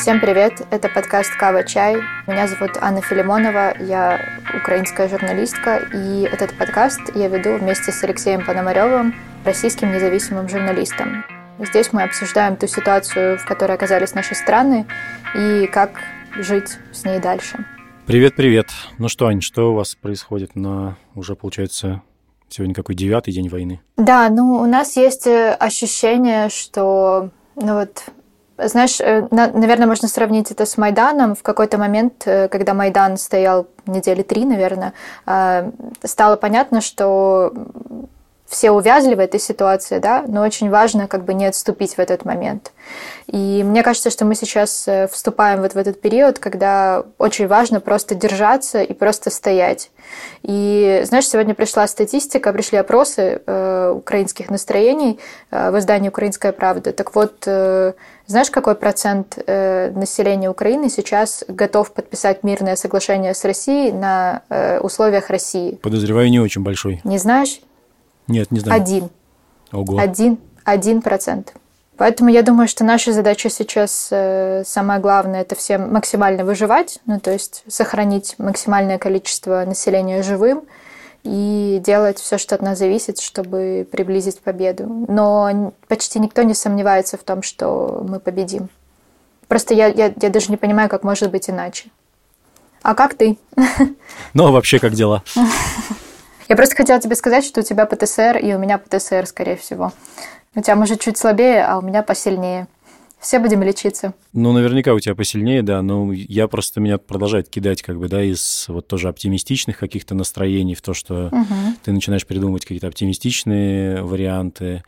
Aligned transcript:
Всем 0.00 0.18
привет, 0.18 0.66
это 0.70 0.88
подкаст 0.88 1.36
«Кава 1.36 1.62
Чай». 1.62 1.96
Меня 2.26 2.48
зовут 2.48 2.70
Анна 2.80 3.02
Филимонова, 3.02 3.74
я 3.82 4.18
украинская 4.58 5.10
журналистка, 5.10 5.76
и 5.92 6.22
этот 6.22 6.56
подкаст 6.56 7.02
я 7.14 7.28
веду 7.28 7.58
вместе 7.58 7.92
с 7.92 8.02
Алексеем 8.02 8.42
Пономаревым, 8.46 9.14
российским 9.44 9.92
независимым 9.92 10.48
журналистом. 10.48 11.22
Здесь 11.58 11.92
мы 11.92 12.02
обсуждаем 12.04 12.56
ту 12.56 12.66
ситуацию, 12.66 13.36
в 13.36 13.44
которой 13.44 13.72
оказались 13.72 14.14
наши 14.14 14.34
страны, 14.34 14.86
и 15.36 15.66
как 15.66 15.90
жить 16.34 16.78
с 16.92 17.04
ней 17.04 17.20
дальше. 17.20 17.62
Привет-привет. 18.06 18.68
Ну 18.96 19.10
что, 19.10 19.26
Ань, 19.26 19.42
что 19.42 19.72
у 19.72 19.74
вас 19.74 19.96
происходит 19.96 20.56
на 20.56 20.96
уже, 21.14 21.36
получается, 21.36 22.00
сегодня 22.48 22.74
какой 22.74 22.94
девятый 22.94 23.34
день 23.34 23.50
войны? 23.50 23.82
Да, 23.98 24.30
ну 24.30 24.62
у 24.62 24.66
нас 24.66 24.96
есть 24.96 25.26
э, 25.26 25.52
ощущение, 25.52 26.48
что 26.48 27.28
ну 27.54 27.74
вот 27.74 28.04
знаешь, 28.64 29.00
э, 29.00 29.26
наверное, 29.30 29.86
можно 29.86 30.08
сравнить 30.08 30.50
это 30.50 30.66
с 30.66 30.76
Майданом. 30.76 31.34
В 31.34 31.42
какой-то 31.42 31.78
момент, 31.78 32.22
э, 32.26 32.48
когда 32.48 32.74
Майдан 32.74 33.16
стоял 33.16 33.66
недели 33.86 34.22
три, 34.22 34.44
наверное, 34.44 34.92
стало 36.04 36.36
понятно, 36.36 36.80
что 36.80 37.52
все 38.50 38.72
увязли 38.72 39.14
в 39.14 39.20
этой 39.20 39.38
ситуации, 39.38 40.00
да, 40.00 40.24
но 40.26 40.42
очень 40.42 40.70
важно 40.70 41.06
как 41.06 41.24
бы 41.24 41.34
не 41.34 41.46
отступить 41.46 41.94
в 41.94 42.00
этот 42.00 42.24
момент. 42.24 42.72
И 43.28 43.62
мне 43.64 43.84
кажется, 43.84 44.10
что 44.10 44.24
мы 44.24 44.34
сейчас 44.34 44.88
э, 44.88 45.06
вступаем 45.06 45.62
вот 45.62 45.74
в 45.74 45.76
этот 45.76 46.00
период, 46.00 46.40
когда 46.40 47.04
очень 47.18 47.46
важно 47.46 47.78
просто 47.78 48.16
держаться 48.16 48.82
и 48.82 48.92
просто 48.92 49.30
стоять. 49.30 49.92
И, 50.42 51.00
знаешь, 51.04 51.28
сегодня 51.28 51.54
пришла 51.54 51.86
статистика, 51.86 52.52
пришли 52.52 52.78
опросы 52.78 53.40
э, 53.46 53.94
украинских 53.96 54.50
настроений 54.50 55.20
э, 55.52 55.70
в 55.70 55.78
издании 55.78 56.08
«Украинская 56.08 56.50
правда». 56.50 56.92
Так 56.92 57.14
вот, 57.14 57.44
э, 57.46 57.92
знаешь, 58.26 58.50
какой 58.50 58.74
процент 58.74 59.38
э, 59.46 59.92
населения 59.92 60.50
Украины 60.50 60.90
сейчас 60.90 61.44
готов 61.46 61.92
подписать 61.92 62.42
мирное 62.42 62.74
соглашение 62.74 63.32
с 63.32 63.44
Россией 63.44 63.92
на 63.92 64.42
э, 64.48 64.80
условиях 64.80 65.30
России? 65.30 65.78
Подозреваю, 65.82 66.28
не 66.30 66.40
очень 66.40 66.64
большой. 66.64 67.00
Не 67.04 67.18
знаешь? 67.18 67.60
Нет, 68.30 68.50
не 68.50 68.60
знаю. 68.60 68.80
Один. 68.80 69.10
Ого. 69.72 69.98
Один. 69.98 70.38
Один 70.64 71.02
процент. 71.02 71.54
Поэтому 71.96 72.30
я 72.30 72.42
думаю, 72.42 72.66
что 72.66 72.82
наша 72.82 73.12
задача 73.12 73.50
сейчас 73.50 74.08
э, 74.10 74.62
самое 74.64 75.00
главное 75.00 75.42
это 75.42 75.54
всем 75.54 75.92
максимально 75.92 76.46
выживать, 76.46 76.98
ну 77.04 77.20
то 77.20 77.30
есть 77.30 77.62
сохранить 77.68 78.36
максимальное 78.38 78.96
количество 78.96 79.64
населения 79.66 80.22
живым 80.22 80.62
и 81.24 81.78
делать 81.84 82.18
все, 82.18 82.38
что 82.38 82.54
от 82.54 82.62
нас 82.62 82.78
зависит, 82.78 83.20
чтобы 83.20 83.86
приблизить 83.92 84.40
победу. 84.40 85.04
Но 85.08 85.74
почти 85.88 86.18
никто 86.18 86.40
не 86.40 86.54
сомневается 86.54 87.18
в 87.18 87.22
том, 87.22 87.42
что 87.42 88.02
мы 88.08 88.18
победим. 88.18 88.70
Просто 89.46 89.74
я, 89.74 89.88
я, 89.88 90.10
я 90.18 90.30
даже 90.30 90.50
не 90.50 90.56
понимаю, 90.56 90.88
как 90.88 91.02
может 91.02 91.30
быть 91.30 91.50
иначе. 91.50 91.90
А 92.82 92.94
как 92.94 93.12
ты? 93.12 93.36
Ну, 94.32 94.46
а 94.46 94.50
вообще 94.52 94.78
как 94.78 94.94
дела? 94.94 95.22
Я 96.50 96.56
просто 96.56 96.74
хотела 96.74 97.00
тебе 97.00 97.14
сказать, 97.14 97.44
что 97.44 97.60
у 97.60 97.62
тебя 97.62 97.86
ПТСР, 97.86 98.38
и 98.38 98.52
у 98.54 98.58
меня 98.58 98.76
ПТСР, 98.76 99.24
скорее 99.26 99.56
всего. 99.56 99.92
У 100.56 100.60
тебя, 100.60 100.74
может, 100.74 101.00
чуть 101.00 101.16
слабее, 101.16 101.64
а 101.64 101.78
у 101.78 101.80
меня 101.80 102.02
посильнее. 102.02 102.66
Все 103.20 103.38
будем 103.38 103.62
лечиться. 103.62 104.14
Ну, 104.32 104.50
наверняка 104.50 104.92
у 104.92 104.98
тебя 104.98 105.14
посильнее, 105.14 105.62
да, 105.62 105.80
но 105.80 106.12
я 106.12 106.48
просто 106.48 106.80
меня 106.80 106.98
продолжает 106.98 107.48
кидать, 107.48 107.82
как 107.82 108.00
бы, 108.00 108.08
да, 108.08 108.20
из 108.24 108.64
вот 108.66 108.88
тоже 108.88 109.08
оптимистичных 109.08 109.78
каких-то 109.78 110.16
настроений 110.16 110.74
в 110.74 110.82
то, 110.82 110.92
что 110.92 111.26
угу. 111.28 111.54
ты 111.84 111.92
начинаешь 111.92 112.26
придумывать 112.26 112.62
какие-то 112.62 112.88
оптимистичные 112.88 114.02
варианты, 114.02 114.82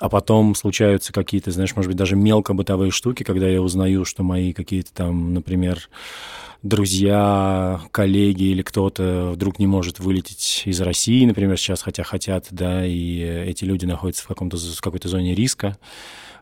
а 0.00 0.08
потом 0.08 0.54
случаются 0.54 1.12
какие-то, 1.12 1.50
знаешь, 1.50 1.76
может 1.76 1.90
быть, 1.90 1.98
даже 1.98 2.16
мелко 2.16 2.54
бытовые 2.54 2.92
штуки, 2.92 3.24
когда 3.24 3.46
я 3.46 3.60
узнаю, 3.60 4.06
что 4.06 4.22
мои 4.22 4.54
какие-то 4.54 4.94
там, 4.94 5.34
например, 5.34 5.90
друзья, 6.62 7.80
коллеги 7.90 8.44
или 8.44 8.62
кто-то 8.62 9.32
вдруг 9.34 9.58
не 9.58 9.66
может 9.66 10.00
вылететь 10.00 10.62
из 10.64 10.80
России, 10.80 11.24
например, 11.24 11.56
сейчас, 11.56 11.82
хотя 11.82 12.02
хотят, 12.02 12.48
да, 12.50 12.84
и 12.84 13.20
эти 13.20 13.64
люди 13.64 13.86
находятся 13.86 14.24
в, 14.24 14.28
каком-то, 14.28 14.56
в 14.56 14.80
какой-то 14.80 15.08
зоне 15.08 15.34
риска. 15.34 15.78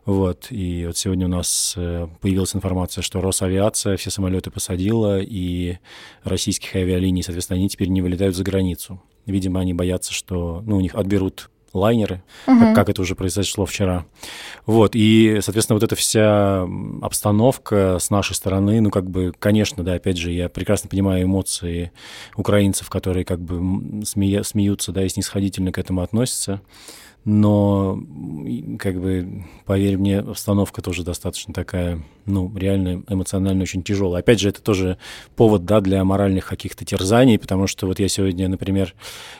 Вот, 0.05 0.47
и 0.51 0.85
вот 0.87 0.97
сегодня 0.97 1.25
у 1.25 1.29
нас 1.29 1.73
э, 1.75 2.07
появилась 2.21 2.55
информация, 2.55 3.01
что 3.01 3.19
Росавиация 3.19 3.97
все 3.97 4.09
самолеты 4.09 4.49
посадила, 4.49 5.19
и 5.19 5.79
российских 6.23 6.73
авиалиний, 6.75 7.23
соответственно, 7.23 7.59
они 7.59 7.67
теперь 7.67 7.89
не 7.89 8.01
вылетают 8.01 8.33
за 8.33 8.43
границу. 8.45 9.01
Видимо, 9.25 9.59
они 9.59 9.73
боятся, 9.73 10.13
что 10.13 10.63
ну, 10.65 10.77
у 10.77 10.79
них 10.79 10.95
отберут 10.95 11.49
лайнеры, 11.77 12.23
угу. 12.45 12.59
как, 12.59 12.75
как 12.75 12.89
это 12.89 13.01
уже 13.01 13.15
произошло 13.15 13.65
вчера. 13.65 14.05
Вот, 14.65 14.91
и, 14.95 15.39
соответственно, 15.41 15.75
вот 15.75 15.83
эта 15.83 15.95
вся 15.95 16.67
обстановка 17.01 17.97
с 17.99 18.09
нашей 18.09 18.35
стороны, 18.35 18.81
ну, 18.81 18.89
как 18.89 19.09
бы, 19.09 19.33
конечно, 19.37 19.83
да, 19.83 19.93
опять 19.93 20.17
же, 20.17 20.31
я 20.31 20.49
прекрасно 20.49 20.89
понимаю 20.89 21.23
эмоции 21.23 21.91
украинцев, 22.35 22.89
которые 22.89 23.25
как 23.25 23.39
бы 23.39 24.05
смея, 24.05 24.43
смеются, 24.43 24.91
да, 24.91 25.03
и 25.03 25.09
снисходительно 25.09 25.71
к 25.71 25.77
этому 25.77 26.01
относятся 26.01 26.61
но, 27.29 27.99
как 28.79 28.99
бы, 28.99 29.45
поверь 29.65 29.97
мне, 29.97 30.19
обстановка 30.19 30.81
тоже 30.81 31.03
достаточно 31.03 31.53
такая, 31.53 32.01
ну, 32.25 32.51
реально 32.55 33.03
эмоционально 33.07 33.63
очень 33.63 33.83
тяжелая. 33.83 34.21
Опять 34.21 34.39
же, 34.39 34.49
это 34.49 34.61
тоже 34.61 34.97
повод, 35.35 35.65
да, 35.65 35.81
для 35.81 36.03
моральных 36.03 36.45
каких-то 36.45 36.85
терзаний, 36.85 37.39
потому 37.39 37.67
что 37.67 37.87
вот 37.87 37.99
я 37.99 38.07
сегодня, 38.07 38.47
например, 38.47 38.93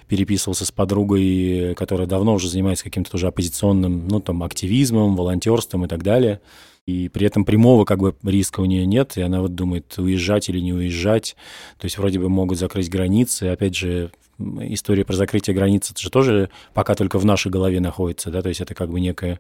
переписывался 0.08 0.66
с 0.66 0.72
подругой, 0.72 1.76
которая 1.76 2.08
давно 2.08 2.34
уже 2.34 2.50
занимается 2.50 2.84
каким-то 2.84 3.12
тоже 3.12 3.28
оппозиционным, 3.28 4.08
ну, 4.08 4.20
там, 4.20 4.44
активизмом, 4.44 5.16
волонтерством 5.16 5.86
и 5.86 5.88
так 5.88 6.04
далее, 6.04 6.42
и 6.86 7.10
при 7.10 7.28
этом 7.28 7.44
прямого 7.44 7.84
как 7.84 8.00
бы 8.00 8.16
риска 8.24 8.62
у 8.62 8.66
нее 8.66 8.86
нет, 8.86 9.18
и 9.18 9.22
она 9.22 9.42
вот 9.42 9.56
думает, 9.56 9.94
уезжать 9.98 10.48
или 10.48 10.60
не 10.60 10.74
уезжать. 10.74 11.36
То 11.78 11.86
есть 11.86 11.98
вроде 11.98 12.18
бы 12.18 12.30
могут 12.30 12.58
закрыть 12.58 12.90
границы. 12.90 13.50
Опять 13.50 13.76
же, 13.76 14.12
история 14.40 15.04
про 15.04 15.16
закрытие 15.16 15.56
границ, 15.56 15.92
это 15.92 16.00
же 16.00 16.10
тоже 16.10 16.50
пока 16.74 16.96
только 16.96 17.18
в 17.20 17.26
нашей 17.26 17.52
голове 17.52 17.80
находится, 17.80 18.30
да, 18.30 18.42
то 18.42 18.50
есть 18.50 18.62
это 18.62 18.76
как 18.76 18.90
бы 18.90 19.00
некая 19.00 19.40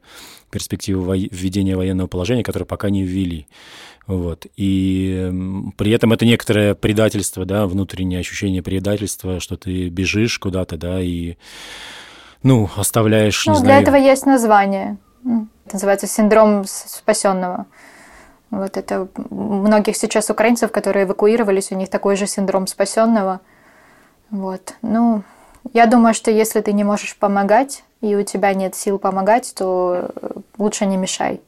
перспектива 0.49 1.01
во- 1.01 1.15
введения 1.15 1.75
военного 1.75 2.07
положения, 2.07 2.43
которое 2.43 2.65
пока 2.65 2.89
не 2.89 3.03
ввели. 3.03 3.47
Вот. 4.07 4.47
И 4.55 5.31
при 5.77 5.91
этом 5.91 6.13
это 6.13 6.25
некоторое 6.25 6.73
предательство, 6.75 7.45
да, 7.45 7.67
внутреннее 7.67 8.21
ощущение 8.21 8.63
предательства, 8.63 9.39
что 9.39 9.57
ты 9.57 9.89
бежишь 9.89 10.39
куда-то, 10.39 10.77
да, 10.77 11.01
и, 11.01 11.35
ну, 12.41 12.69
оставляешь, 12.75 13.45
ну, 13.45 13.53
не 13.53 13.59
для 13.59 13.65
знаю... 13.65 13.81
этого 13.83 13.95
есть 13.97 14.25
название. 14.25 14.97
Это 15.65 15.75
называется 15.75 16.07
синдром 16.07 16.63
спасенного. 16.65 17.65
Вот 18.49 18.77
это 18.77 19.09
многих 19.29 19.97
сейчас 19.97 20.29
украинцев, 20.29 20.71
которые 20.71 21.05
эвакуировались, 21.05 21.71
у 21.71 21.75
них 21.75 21.89
такой 21.89 22.15
же 22.15 22.25
синдром 22.27 22.65
спасенного– 22.65 23.41
вот. 24.29 24.75
Ну, 24.81 25.23
я 25.73 25.85
думаю, 25.85 26.13
что 26.13 26.31
если 26.31 26.61
ты 26.61 26.73
не 26.73 26.83
можешь 26.83 27.15
помогать, 27.17 27.83
и 28.01 28.15
у 28.15 28.23
тебя 28.23 28.53
нет 28.53 28.75
сил 28.75 28.99
помогать, 28.99 29.53
то 29.55 30.09
э, 30.15 30.29
лучше 30.57 30.85
не 30.85 30.97
мешай. 30.97 31.41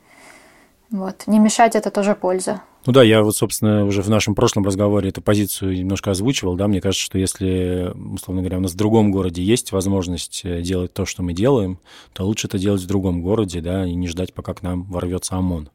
Вот. 0.90 1.28
Не 1.28 1.40
мешать 1.40 1.76
это 1.76 1.92
тоже 1.92 2.16
польза. 2.16 2.62
Ну 2.86 2.94
да, 2.94 3.04
я 3.04 3.24
вот, 3.24 3.36
собственно, 3.36 3.86
уже 3.86 4.02
в 4.02 4.10
нашем 4.10 4.36
прошлом 4.36 4.66
разговоре 4.66 5.10
эту 5.10 5.22
позицию 5.22 5.76
немножко 5.76 6.12
озвучивал, 6.12 6.56
да, 6.56 6.68
мне 6.70 6.80
кажется, 6.80 7.04
что 7.04 7.18
если, 7.18 7.92
условно 8.14 8.42
говоря, 8.42 8.58
у 8.58 8.62
нас 8.62 8.72
в 8.72 8.78
другом 8.78 9.12
городе 9.12 9.44
есть 9.44 9.74
возможность 9.74 10.42
э, 10.46 10.62
делать 10.62 10.94
то, 10.94 11.06
что 11.06 11.22
мы 11.22 11.34
делаем, 11.34 11.80
то 12.14 12.26
лучше 12.26 12.48
это 12.48 12.58
делать 12.58 12.82
в 12.82 12.88
другом 12.88 13.22
городе, 13.22 13.60
да, 13.60 13.86
и 13.86 13.94
не 13.96 14.08
ждать, 14.08 14.34
пока 14.34 14.54
к 14.54 14.64
нам 14.64 14.84
ворвется 14.84 15.36
ОМОН. 15.36 15.70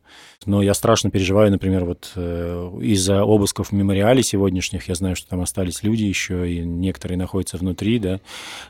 Но 0.46 0.62
я 0.62 0.72
страшно 0.72 1.10
переживаю, 1.10 1.50
например, 1.50 1.84
вот 1.84 2.10
э, 2.16 2.70
из-за 2.80 3.22
обысков 3.22 3.68
в 3.68 3.72
мемориале 3.72 4.22
сегодняшних, 4.22 4.88
я 4.88 4.94
знаю, 4.94 5.14
что 5.14 5.28
там 5.28 5.42
остались 5.42 5.82
люди 5.82 6.04
еще, 6.04 6.50
и 6.50 6.60
некоторые 6.60 7.18
находятся 7.18 7.58
внутри, 7.58 7.98
да, 7.98 8.20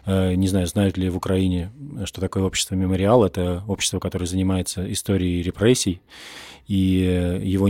э, 0.07 0.35
не 0.35 0.49
знаю, 0.49 0.67
знают 0.67 0.97
ли 0.97 1.09
в 1.09 1.17
Украине, 1.17 1.71
что 2.05 2.21
такое 2.21 2.43
общество 2.43 2.75
мемориал, 2.75 3.25
это 3.25 3.63
общество, 3.69 4.01
которое 4.01 4.27
занимается 4.27 4.91
историей 4.93 5.41
репрессий, 5.41 6.01
и 6.67 7.41
его 7.43 7.69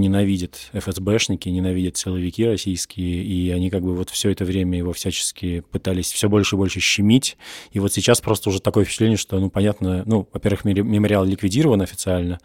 ФСБшники, 0.73 1.49
ненавидят 1.49 1.97
силовики 1.97 2.47
российские, 2.47 3.23
и 3.23 3.51
они 3.51 3.71
как 3.71 3.83
бы 3.83 3.95
вот 3.95 4.11
все 4.11 4.31
это 4.31 4.45
время 4.45 4.79
его 4.79 4.93
всячески 4.93 5.61
пытались 5.71 6.13
все 6.13 6.29
больше 6.29 6.57
и 6.57 6.59
больше 6.59 6.81
щемить, 6.81 7.37
и 7.73 7.81
вот 7.81 7.93
сейчас 7.93 8.21
просто 8.21 8.51
уже 8.51 8.61
такое 8.61 8.85
впечатление, 8.85 9.17
что, 9.17 9.39
ну, 9.39 9.51
понятно, 9.51 10.03
ну, 10.07 10.29
во-первых, 10.33 10.65
мемориал 10.65 11.25
ликвидирован 11.25 11.83
официально, 11.83 12.39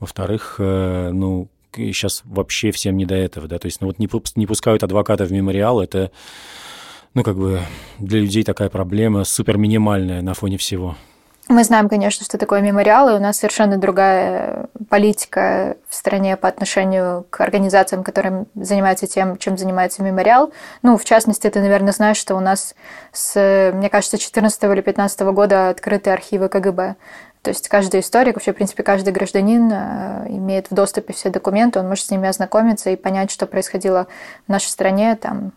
во-вторых, 0.00 0.56
э, 0.58 1.10
ну, 1.12 1.48
сейчас 1.72 2.22
вообще 2.24 2.70
всем 2.70 2.96
не 2.96 3.06
до 3.06 3.14
этого, 3.14 3.48
да, 3.48 3.58
то 3.58 3.66
есть, 3.66 3.80
ну, 3.80 3.88
вот 3.88 3.98
не, 3.98 4.08
не 4.36 4.46
пускают 4.46 4.82
адвоката 4.82 5.24
в 5.24 5.32
мемориал, 5.32 5.80
это, 5.80 6.10
ну, 7.14 7.22
как 7.22 7.36
бы 7.36 7.60
для 7.98 8.20
людей 8.20 8.44
такая 8.44 8.68
проблема 8.68 9.24
супер 9.24 9.56
минимальная 9.58 10.22
на 10.22 10.34
фоне 10.34 10.58
всего. 10.58 10.96
Мы 11.48 11.62
знаем, 11.62 11.90
конечно, 11.90 12.24
что 12.24 12.38
такое 12.38 12.62
мемориалы. 12.62 13.14
У 13.14 13.20
нас 13.20 13.38
совершенно 13.38 13.76
другая 13.76 14.68
политика 14.94 15.76
в 15.88 15.94
стране 15.96 16.36
по 16.36 16.46
отношению 16.46 17.26
к 17.28 17.40
организациям, 17.40 18.04
которые 18.04 18.46
занимаются 18.54 19.08
тем, 19.08 19.38
чем 19.38 19.58
занимается 19.58 20.04
мемориал. 20.04 20.52
Ну, 20.82 20.96
в 20.96 21.04
частности, 21.04 21.50
ты, 21.50 21.58
наверное, 21.60 21.92
знаешь, 21.92 22.16
что 22.16 22.36
у 22.36 22.40
нас 22.40 22.76
с, 23.10 23.72
мне 23.74 23.90
кажется, 23.90 24.18
14 24.18 24.62
или 24.62 24.80
15 24.82 25.20
года 25.32 25.70
открыты 25.70 26.10
архивы 26.10 26.48
КГБ. 26.48 26.94
То 27.42 27.50
есть 27.50 27.66
каждый 27.66 28.02
историк, 28.02 28.36
вообще, 28.36 28.52
в 28.52 28.54
принципе, 28.54 28.84
каждый 28.84 29.12
гражданин 29.12 29.68
э, 29.72 30.26
имеет 30.28 30.70
в 30.70 30.74
доступе 30.74 31.12
все 31.12 31.28
документы, 31.28 31.80
он 31.80 31.88
может 31.88 32.04
с 32.04 32.10
ними 32.12 32.28
ознакомиться 32.28 32.90
и 32.90 32.96
понять, 32.96 33.32
что 33.32 33.46
происходило 33.46 34.06
в 34.46 34.48
нашей 34.48 34.68
стране 34.68 35.16
там 35.16 35.50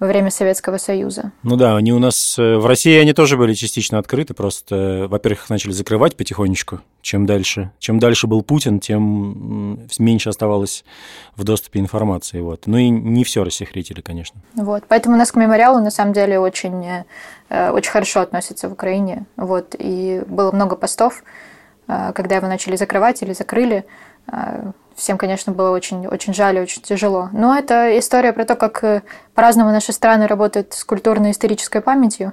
во 0.00 0.06
время 0.06 0.30
Советского 0.30 0.78
Союза. 0.78 1.32
Ну 1.42 1.56
да, 1.56 1.76
они 1.76 1.92
у 1.92 1.98
нас 1.98 2.38
э, 2.38 2.56
в 2.56 2.66
России 2.66 2.96
они 2.98 3.12
тоже 3.12 3.36
были 3.36 3.54
частично 3.54 3.98
открыты, 3.98 4.32
просто, 4.32 5.06
во-первых, 5.08 5.44
их 5.44 5.50
начали 5.50 5.72
закрывать 5.72 6.16
потихонечку, 6.16 6.80
чем 7.02 7.26
дальше. 7.26 7.72
Чем 7.78 7.98
дальше 7.98 8.26
был 8.26 8.42
Путин, 8.42 8.78
тем 8.78 9.88
меньше 9.98 10.28
оставалось 10.28 10.84
в 11.36 11.44
доступе 11.44 11.80
информации. 11.80 12.40
Вот. 12.40 12.66
Ну 12.66 12.76
и 12.76 12.88
не 12.88 13.24
все 13.24 13.42
рассекретили, 13.42 14.00
конечно. 14.00 14.40
Вот. 14.54 14.84
Поэтому 14.86 15.16
у 15.16 15.18
нас 15.18 15.32
к 15.32 15.36
мемориалу 15.36 15.80
на 15.80 15.90
самом 15.90 16.12
деле 16.12 16.38
очень, 16.38 17.04
э, 17.48 17.70
очень 17.70 17.90
хорошо 17.90 18.20
относятся 18.20 18.68
в 18.68 18.72
Украине. 18.72 19.26
Вот. 19.36 19.74
И 19.78 20.22
было 20.26 20.52
много 20.52 20.76
постов, 20.76 21.24
э, 21.88 22.12
когда 22.14 22.36
его 22.36 22.46
начали 22.46 22.76
закрывать 22.76 23.22
или 23.22 23.32
закрыли 23.32 23.84
Всем, 24.98 25.16
конечно, 25.16 25.52
было 25.52 25.70
очень, 25.70 26.08
очень 26.08 26.34
жаль 26.34 26.56
и 26.58 26.60
очень 26.60 26.82
тяжело. 26.82 27.28
Но 27.32 27.56
это 27.56 27.96
история 28.00 28.32
про 28.32 28.44
то, 28.44 28.56
как 28.56 28.82
э, 28.82 29.02
по-разному 29.32 29.70
наши 29.70 29.92
страны 29.92 30.26
работают 30.26 30.74
с 30.74 30.82
культурно-исторической 30.82 31.80
памятью. 31.80 32.32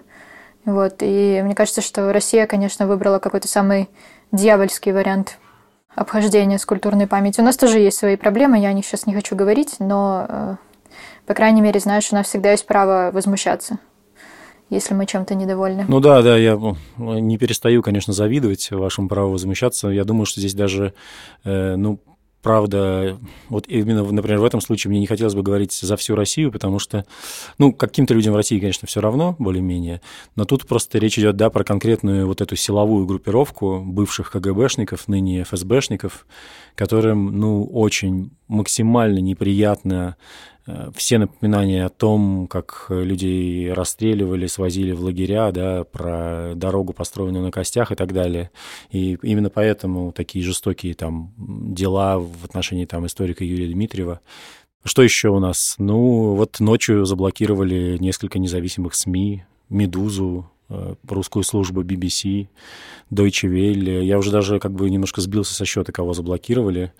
Вот. 0.66 0.96
И 1.02 1.42
мне 1.44 1.54
кажется, 1.54 1.82
что 1.82 2.12
Россия, 2.12 2.48
конечно, 2.48 2.88
выбрала 2.88 3.20
какой-то 3.20 3.48
самый 3.48 3.88
дьявольский 4.32 4.94
вариант 4.94 5.38
обхождения 5.94 6.58
с 6.58 6.66
культурной 6.66 7.06
памятью. 7.06 7.44
У 7.44 7.46
нас 7.46 7.56
тоже 7.56 7.78
есть 7.78 8.00
свои 8.00 8.16
проблемы, 8.16 8.58
я 8.58 8.70
о 8.70 8.74
них 8.74 8.84
сейчас 8.84 9.06
не 9.06 9.14
хочу 9.14 9.36
говорить, 9.36 9.76
но, 9.78 10.26
э, 10.28 10.56
по 11.28 11.36
крайней 11.36 11.62
мере, 11.62 11.80
знаешь, 11.80 12.12
у 12.12 12.16
нас 12.16 12.26
всегда 12.26 12.50
есть 12.50 12.66
право 12.66 13.12
возмущаться 13.14 13.78
если 14.72 14.96
мы 14.96 15.06
чем-то 15.06 15.36
недовольны. 15.36 15.86
Ну 15.88 16.00
да, 16.00 16.24
да, 16.24 16.36
я 16.38 16.58
ну, 16.58 16.76
не 16.98 17.38
перестаю, 17.38 17.84
конечно, 17.84 18.14
завидовать 18.14 18.72
вашему 18.72 19.08
праву 19.08 19.32
возмущаться. 19.32 19.90
Я 19.90 20.06
думаю, 20.06 20.26
что 20.26 20.40
здесь 20.40 20.56
даже, 20.56 20.96
э, 21.44 21.76
ну, 21.76 22.00
правда, 22.46 23.18
вот 23.50 23.66
именно, 23.68 24.04
например, 24.04 24.40
в 24.40 24.44
этом 24.44 24.62
случае 24.62 24.92
мне 24.92 25.00
не 25.00 25.08
хотелось 25.08 25.34
бы 25.34 25.42
говорить 25.42 25.74
за 25.74 25.98
всю 25.98 26.14
Россию, 26.14 26.52
потому 26.52 26.78
что, 26.78 27.04
ну, 27.58 27.74
каким-то 27.74 28.14
людям 28.14 28.34
в 28.34 28.36
России, 28.36 28.60
конечно, 28.60 28.88
все 28.88 29.02
равно, 29.02 29.36
более-менее, 29.40 30.00
но 30.36 30.46
тут 30.46 30.68
просто 30.68 31.00
речь 31.00 31.18
идет, 31.18 31.38
да, 31.38 31.50
про 31.50 31.64
конкретную 31.64 32.28
вот 32.28 32.42
эту 32.42 32.56
силовую 32.56 33.08
группировку 33.08 33.82
бывших 33.84 34.30
КГБшников, 34.30 35.08
ныне 35.08 35.44
ФСБшников, 35.44 36.28
которым, 36.76 37.40
ну, 37.40 37.66
очень 37.66 38.30
максимально 38.48 39.18
неприятно 39.18 40.16
все 40.96 41.20
напоминания 41.20 41.86
о 41.86 41.90
том, 41.90 42.48
как 42.48 42.88
людей 42.90 43.72
расстреливали, 43.72 44.48
свозили 44.48 44.92
в 44.92 45.02
лагеря, 45.02 45.52
да, 45.52 45.84
про 45.84 46.54
дорогу, 46.56 46.94
построенную 46.94 47.44
на 47.44 47.52
костях 47.52 47.92
и 47.92 47.96
так 47.96 48.14
далее. 48.14 48.50
И 48.90 49.18
именно 49.22 49.50
поэтому 49.50 50.12
такие 50.12 50.44
жестокие 50.44 50.96
там 50.96 51.34
дела 51.38 52.18
в 52.18 52.44
отношении 52.44 52.86
там 52.86 53.06
историка 53.06 53.44
Юрия 53.44 53.72
Дмитриева. 53.72 54.22
Что 54.84 55.02
еще 55.02 55.30
у 55.30 55.40
нас? 55.40 55.76
Ну, 55.80 56.36
вот 56.36 56.60
ночью 56.60 57.06
заблокировали 57.06 57.98
несколько 58.00 58.38
независимых 58.38 58.94
СМИ, 58.94 59.44
«Медузу», 59.68 60.52
э, 60.70 60.94
русскую 61.08 61.44
службу 61.44 61.82
BBC, 61.82 62.50
Deutsche 63.12 63.50
Welle. 63.50 64.04
Я 64.04 64.20
уже 64.20 64.32
даже 64.32 64.60
как 64.60 64.74
бы 64.74 64.88
немножко 64.90 65.22
сбился 65.22 65.56
со 65.56 65.66
счета, 65.66 65.92
кого 65.92 66.14
заблокировали. 66.14 66.94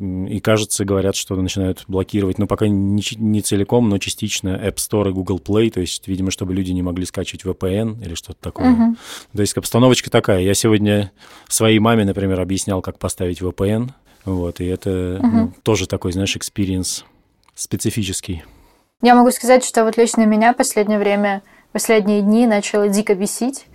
И, 0.00 0.40
кажется, 0.40 0.86
говорят, 0.86 1.14
что 1.14 1.36
начинают 1.36 1.84
блокировать, 1.86 2.38
ну, 2.38 2.46
пока 2.46 2.66
не, 2.68 3.02
не 3.18 3.42
целиком, 3.42 3.90
но 3.90 3.98
частично 3.98 4.48
App 4.48 4.76
Store 4.76 5.10
и 5.10 5.12
Google 5.12 5.38
Play, 5.38 5.70
то 5.70 5.80
есть, 5.80 6.08
видимо, 6.08 6.30
чтобы 6.30 6.54
люди 6.54 6.70
не 6.70 6.80
могли 6.80 7.04
скачивать 7.04 7.44
VPN 7.44 8.02
или 8.02 8.14
что-то 8.14 8.38
такое. 8.40 8.70
Uh-huh. 8.70 8.96
То 9.34 9.40
есть 9.42 9.54
обстановочка 9.58 10.08
такая. 10.08 10.40
Я 10.40 10.54
сегодня 10.54 11.12
своей 11.48 11.78
маме, 11.80 12.06
например, 12.06 12.40
объяснял, 12.40 12.80
как 12.80 12.98
поставить 12.98 13.42
VPN, 13.42 13.90
вот, 14.24 14.60
и 14.60 14.64
это 14.64 14.90
uh-huh. 14.90 15.20
ну, 15.22 15.52
тоже 15.62 15.86
такой, 15.86 16.12
знаешь, 16.12 16.34
experience 16.34 17.04
специфический. 17.54 18.42
Я 19.02 19.14
могу 19.14 19.30
сказать, 19.32 19.64
что 19.64 19.84
вот 19.84 19.98
лично 19.98 20.24
меня 20.24 20.54
последнее 20.54 20.98
время, 20.98 21.42
последние 21.72 22.22
дни 22.22 22.46
начало 22.46 22.88
дико 22.88 23.14
бесить 23.14 23.66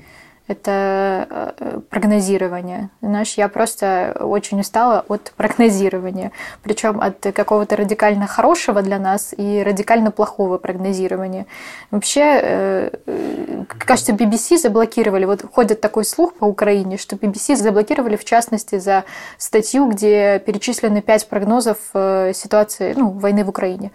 это 0.47 1.27
э, 1.59 1.79
прогнозирование. 1.89 2.89
Знаешь, 3.01 3.33
я 3.33 3.47
просто 3.49 4.15
очень 4.19 4.59
устала 4.59 5.03
от 5.07 5.33
прогнозирования. 5.35 6.31
Причем 6.61 7.01
от 7.01 7.19
какого-то 7.33 7.75
радикально 7.75 8.27
хорошего 8.27 8.81
для 8.83 8.99
нас 8.99 9.33
и 9.35 9.63
радикально 9.63 10.11
плохого 10.11 10.57
прогнозирования. 10.57 11.47
Вообще, 11.89 12.21
э, 12.21 12.89
э, 13.07 13.63
кажется, 13.67 14.13
BBC 14.13 14.57
заблокировали. 14.57 15.25
Вот 15.25 15.43
ходит 15.51 15.81
такой 15.81 16.05
слух 16.05 16.35
по 16.35 16.45
Украине, 16.45 16.97
что 16.97 17.15
BBC 17.15 17.55
заблокировали, 17.55 18.15
в 18.15 18.23
частности, 18.25 18.77
за 18.77 19.03
статью, 19.37 19.89
где 19.89 20.39
перечислены 20.39 21.01
пять 21.01 21.27
прогнозов 21.27 21.77
ситуации 21.93 22.93
ну, 22.95 23.09
войны 23.09 23.43
в 23.43 23.49
Украине. 23.49 23.91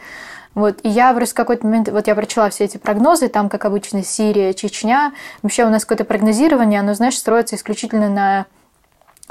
Вот. 0.55 0.81
И 0.83 0.89
я 0.89 1.13
в 1.13 1.35
какой-то 1.35 1.67
момент, 1.67 1.89
вот 1.89 2.07
я 2.07 2.15
прочла 2.15 2.51
все 2.51 2.65
эти 2.65 2.77
прогнозы, 2.77 3.29
там, 3.29 3.49
как 3.49 3.65
обычно, 3.65 4.03
Сирия, 4.03 4.53
Чечня. 4.53 5.13
Вообще 5.43 5.65
у 5.65 5.69
нас 5.69 5.85
какое-то 5.85 6.05
прогнозирование, 6.05 6.81
оно, 6.81 6.95
знаешь, 6.95 7.17
строится 7.17 7.57
исключительно 7.57 8.09
на 8.09 8.47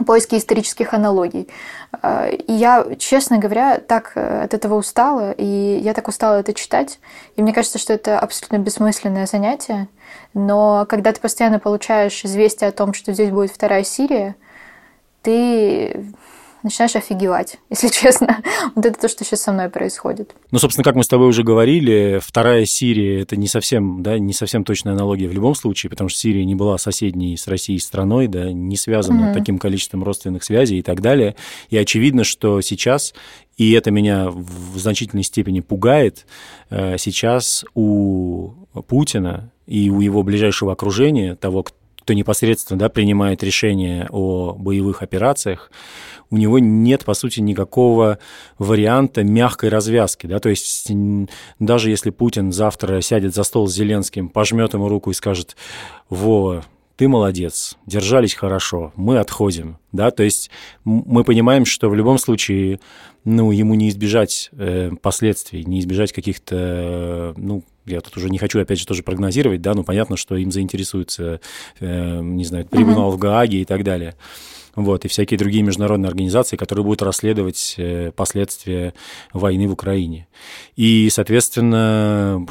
поиске 0.06 0.38
исторических 0.38 0.94
аналогий. 0.94 1.50
А, 2.01 2.27
и 2.27 2.54
я, 2.54 2.86
честно 2.98 3.38
говоря, 3.38 3.80
так 3.80 4.13
э, 4.16 4.44
от 4.44 4.54
этого 4.54 4.75
устала, 4.75 5.31
и 5.31 5.80
я 5.83 5.94
так 5.94 6.07
устала 6.07 6.39
это 6.39 6.54
читать. 6.54 7.00
И 7.36 7.42
мне 7.42 7.54
кажется, 7.54 7.80
что 7.80 7.94
это 7.94 8.19
абсолютно 8.19 8.57
бессмысленное 8.57 9.25
занятие. 9.25 9.88
Но 10.33 10.86
когда 10.88 11.12
ты 11.12 11.19
постоянно 11.19 11.60
получаешь 11.60 12.24
известие 12.24 12.69
о 12.69 12.74
том, 12.74 12.94
что 12.94 13.13
здесь 13.13 13.30
будет 13.30 13.51
вторая 13.51 13.83
Сирия, 13.83 14.36
ты 15.22 16.13
начинаешь 16.63 16.95
офигевать, 16.95 17.57
если 17.69 17.89
честно. 17.89 18.41
вот 18.75 18.85
это 18.85 19.00
то, 19.00 19.07
что 19.07 19.23
сейчас 19.23 19.41
со 19.41 19.51
мной 19.51 19.69
происходит. 19.69 20.35
Ну, 20.51 20.59
собственно, 20.59 20.83
как 20.83 20.95
мы 20.95 21.03
с 21.03 21.07
тобой 21.07 21.27
уже 21.27 21.44
говорили, 21.44 22.19
вторая 22.21 22.65
Сирия– 22.65 23.21
это 23.21 23.35
не 23.35 23.47
совсем, 23.47 24.03
да, 24.03 24.17
не 24.19 24.33
совсем 24.33 24.63
точная 24.63 24.94
аналогия 24.94 25.27
в 25.27 25.33
любом 25.33 25.56
случае, 25.56 25.89
потому 25.89 26.09
что 26.09 26.19
Сирия 26.19 26.45
не 26.45 26.56
была 26.56 26.77
соседней 26.77 27.38
с 27.38 27.47
Россией 27.47 27.79
страной, 27.79 28.27
да, 28.27 28.51
не 28.51 28.77
связана 28.77 29.29
угу. 29.29 29.33
таким 29.38 29.59
количеством 29.59 30.03
родственных 30.03 30.44
связей 30.44 30.79
и 30.79 30.81
так 30.81 31.01
далее. 31.01 31.35
И 31.69 31.77
очевидно, 31.77 32.23
что 32.23 32.62
сейчас 32.62 33.13
и 33.59 33.73
это 33.73 33.91
меня 33.91 34.29
в 34.29 34.77
значительной 34.77 35.23
степени 35.23 35.59
пугает. 35.59 36.25
Э, 36.69 36.97
сейчас 36.97 37.65
у 37.75 38.51
Путина 38.88 39.51
и 39.67 39.89
у 39.89 40.00
его 40.00 40.23
ближайшего 40.23 40.71
окружения, 40.71 41.35
того, 41.35 41.65
кто 42.01 42.13
непосредственно 42.13 42.80
да, 42.80 42.90
принимает 42.90 43.44
решения 43.44 44.07
о 44.10 44.54
боевых 44.54 45.01
операциях, 45.01 45.72
у 46.31 46.38
него 46.38 46.60
нет, 46.60 47.06
по 47.06 47.13
сути, 47.13 47.40
никакого 47.40 48.19
варианта 48.57 49.24
мягкой 49.24 49.69
развязки. 49.69 50.28
Да? 50.28 50.39
То 50.39 50.50
есть 50.50 50.91
даже 51.60 51.89
если 51.89 52.10
Путин 52.12 52.51
завтра 52.51 53.01
сядет 53.01 53.34
за 53.34 53.44
стол 53.44 53.68
с 53.68 53.74
Зеленским, 53.74 54.29
пожмет 54.29 54.74
ему 54.74 54.89
руку 54.89 55.12
и 55.12 55.15
скажет, 55.15 55.56
Вова, 56.10 56.65
ты 57.00 57.08
молодец, 57.08 57.77
держались 57.86 58.34
хорошо, 58.34 58.91
мы 58.98 59.20
отходим, 59.20 59.77
да, 59.94 60.12
то 60.12 60.22
есть 60.22 60.51
мы 60.84 61.24
понимаем, 61.24 61.63
что 61.63 61.89
в 61.89 61.96
любом 61.96 62.18
случае, 62.18 62.82
ну, 63.24 63.51
ему 63.51 63.74
не 63.75 63.88
избежать 63.88 64.50
э, 64.51 64.91
последствий, 65.01 65.63
не 65.63 65.79
избежать 65.79 66.12
каких-то, 66.12 66.56
э, 66.58 67.34
ну, 67.38 67.63
я 67.86 68.01
тут 68.01 68.18
уже 68.18 68.29
не 68.29 68.38
хочу, 68.38 68.60
опять 68.60 68.79
же, 68.79 68.86
тоже 68.86 69.03
прогнозировать, 69.03 69.62
да, 69.62 69.75
но 69.75 69.86
понятно, 69.86 70.18
что 70.18 70.36
им 70.36 70.51
заинтересуется, 70.51 71.39
э, 71.79 72.20
не 72.22 72.44
знаю, 72.44 72.65
трибунал 72.65 73.13
uh-huh. 73.13 73.15
в 73.15 73.18
Гааге 73.18 73.62
и 73.62 73.65
так 73.65 73.86
далее 73.86 74.15
вот, 74.75 75.06
и 75.06 75.08
всякие 75.08 75.38
другие 75.38 75.63
международные 75.63 76.10
организации, 76.10 76.58
которые 76.58 76.84
будут 76.84 77.01
расследовать 77.01 77.75
э, 77.77 78.12
последствия 78.13 78.94
войны 79.34 79.70
в 79.70 79.74
Украине. 79.74 80.27
И, 80.75 81.10
соответственно, 81.12 82.46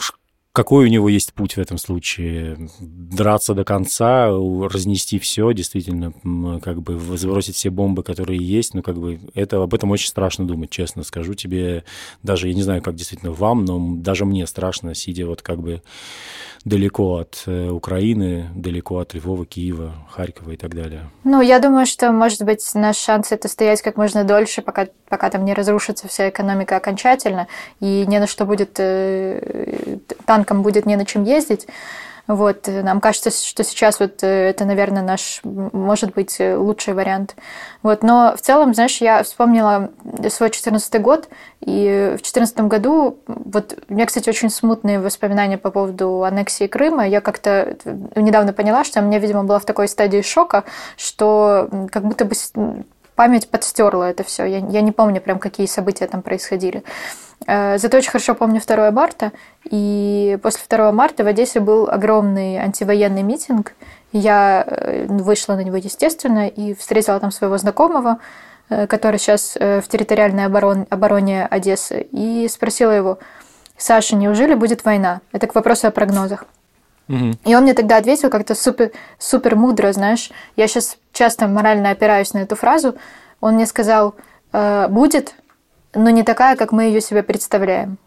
какой 0.53 0.87
у 0.87 0.89
него 0.89 1.09
есть 1.09 1.35
путь 1.35 1.55
в 1.55 1.59
этом 1.59 1.79
случае? 1.79 2.69
Драться 2.81 3.55
до 3.55 3.65
конца, 3.65 4.29
разнести 4.29 5.19
все, 5.19 5.53
действительно, 5.53 6.13
как 6.61 6.83
бы 6.83 6.99
сбросить 7.17 7.57
все 7.57 7.71
бомбы, 7.71 8.03
которые 8.03 8.39
есть, 8.45 8.75
ну, 8.75 8.83
как 8.83 8.99
бы, 8.99 9.21
это, 9.35 9.63
об 9.63 9.75
этом 9.75 9.91
очень 9.91 10.09
страшно 10.09 10.47
думать, 10.47 10.71
честно 10.71 11.05
скажу 11.05 11.35
тебе. 11.35 11.85
Даже, 12.23 12.49
я 12.49 12.55
не 12.55 12.63
знаю, 12.63 12.83
как 12.83 12.97
действительно 12.97 13.33
вам, 13.33 13.65
но 13.65 13.97
даже 13.97 14.25
мне 14.25 14.47
страшно, 14.47 14.95
сидя 14.95 15.27
вот 15.27 15.43
как 15.43 15.61
бы 15.61 15.83
далеко 16.65 17.19
от 17.19 17.43
э, 17.47 17.69
Украины, 17.71 18.49
далеко 18.55 18.99
от 18.99 19.15
Львова, 19.15 19.47
Киева, 19.47 19.95
Харькова 20.11 20.53
и 20.53 20.57
так 20.57 20.75
далее. 20.75 21.11
Ну, 21.25 21.41
я 21.41 21.59
думаю, 21.61 21.87
что, 21.87 22.13
может 22.13 22.43
быть, 22.43 22.63
наш 22.75 22.97
шанс 22.97 23.33
это 23.33 23.49
стоять 23.49 23.83
как 23.83 23.97
можно 23.97 24.25
дольше, 24.25 24.63
пока, 24.63 24.89
пока 25.09 25.31
там 25.31 25.45
не 25.45 25.55
разрушится 25.55 26.09
вся 26.09 26.29
экономика 26.29 26.77
окончательно, 26.77 27.49
и 27.81 28.05
не 28.07 28.19
на 28.19 28.27
что 28.27 28.45
будет, 28.45 28.77
э, 28.79 29.88
танкам 30.27 30.63
будет 30.63 30.87
не 30.87 30.97
на 30.97 31.05
чем 31.05 31.25
ездить. 31.25 31.67
Вот, 32.29 32.67
нам 32.67 33.01
кажется, 33.01 33.31
что 33.31 33.65
сейчас 33.65 34.01
вот 34.01 34.23
это, 34.23 34.67
наверное, 34.67 35.01
наш, 35.01 35.41
может 35.45 36.13
быть, 36.13 36.37
лучший 36.39 36.93
вариант. 36.93 37.35
Вот, 37.83 38.03
но 38.03 38.35
в 38.37 38.43
целом, 38.43 38.75
знаешь, 38.75 39.01
я 39.01 39.23
вспомнила 39.23 39.91
свой 40.29 40.51
14 40.51 41.01
год, 41.01 41.31
и 41.63 42.11
в 42.11 42.21
2014 42.21 42.61
году, 42.61 43.17
вот 43.27 43.79
у 43.89 43.95
меня, 43.95 44.05
кстати, 44.05 44.29
очень 44.29 44.51
смутные 44.51 45.01
воспоминания 45.01 45.57
по 45.57 45.71
поводу 45.71 46.23
аннексии 46.23 46.67
Крыма. 46.67 47.09
Я 47.09 47.23
как-то 47.23 47.79
недавно 48.15 48.53
поняла, 48.53 48.85
что 48.85 49.01
у 49.01 49.05
меня, 49.05 49.21
видимо, 49.21 49.45
была 49.45 49.59
в 49.59 49.65
такой 49.65 49.89
стадии 49.89 50.21
шока, 50.21 50.65
что 50.99 51.71
как 51.91 52.05
будто 52.05 52.27
бы 52.27 52.35
память 53.19 53.51
подстерла 53.51 54.05
это 54.05 54.23
все. 54.23 54.45
Я, 54.45 54.59
я 54.59 54.81
не 54.81 54.93
помню 54.93 55.21
прям, 55.21 55.41
какие 55.41 55.67
события 55.67 56.07
там 56.07 56.23
происходили. 56.23 56.85
Э, 57.49 57.77
зато 57.77 57.97
очень 57.97 58.13
хорошо 58.13 58.37
помню 58.37 58.61
2 58.65 58.93
марта. 58.93 59.33
И 59.69 60.39
после 60.41 60.63
2 60.71 60.93
марта 60.93 61.25
в 61.25 61.27
Одессе 61.27 61.59
был 61.59 61.89
огромный 61.91 62.59
антивоенный 62.59 63.25
митинг. 63.25 63.75
Я 64.13 64.63
э, 64.65 65.07
вышла 65.09 65.57
на 65.57 65.65
него, 65.65 65.77
естественно, 65.77 66.47
и 66.47 66.75
встретила 66.75 67.19
там 67.19 67.33
своего 67.33 67.59
знакомого, 67.59 68.19
э, 68.71 68.87
который 68.87 69.19
сейчас 69.19 69.57
в 69.57 69.89
территориальной 69.89 70.45
обороне, 70.45 70.87
обороне 70.89 71.45
Одессы, 71.45 72.07
и 72.13 72.47
спросила 72.49 72.93
его, 72.93 73.19
Саша, 73.77 74.15
неужели 74.15 74.55
будет 74.55 74.85
война? 74.85 75.23
Это 75.33 75.49
к 75.49 75.57
вопросу 75.57 75.89
о 75.89 75.91
прогнозах. 75.91 76.45
И 77.09 77.55
он 77.55 77.63
мне 77.63 77.75
тогда 77.75 77.97
ответил 77.97 78.31
как-то 78.31 78.55
супер, 78.55 78.93
супер 79.19 79.57
мудро, 79.57 79.93
знаешь. 79.93 80.31
Я 80.57 80.69
сейчас 80.69 80.99
часто 81.13 81.49
морально 81.49 81.91
опираюсь 81.91 82.35
на 82.35 82.39
эту 82.39 82.55
фразу. 82.55 82.97
Он 83.41 83.55
мне 83.55 83.67
сказал, 83.67 84.15
э, 84.53 84.89
будет, 84.89 85.35
но 85.95 86.11
не 86.11 86.23
такая, 86.23 86.57
как 86.57 86.73
мы 86.73 86.85
ее 86.85 87.01
себе 87.01 87.23
представляем. 87.23 87.99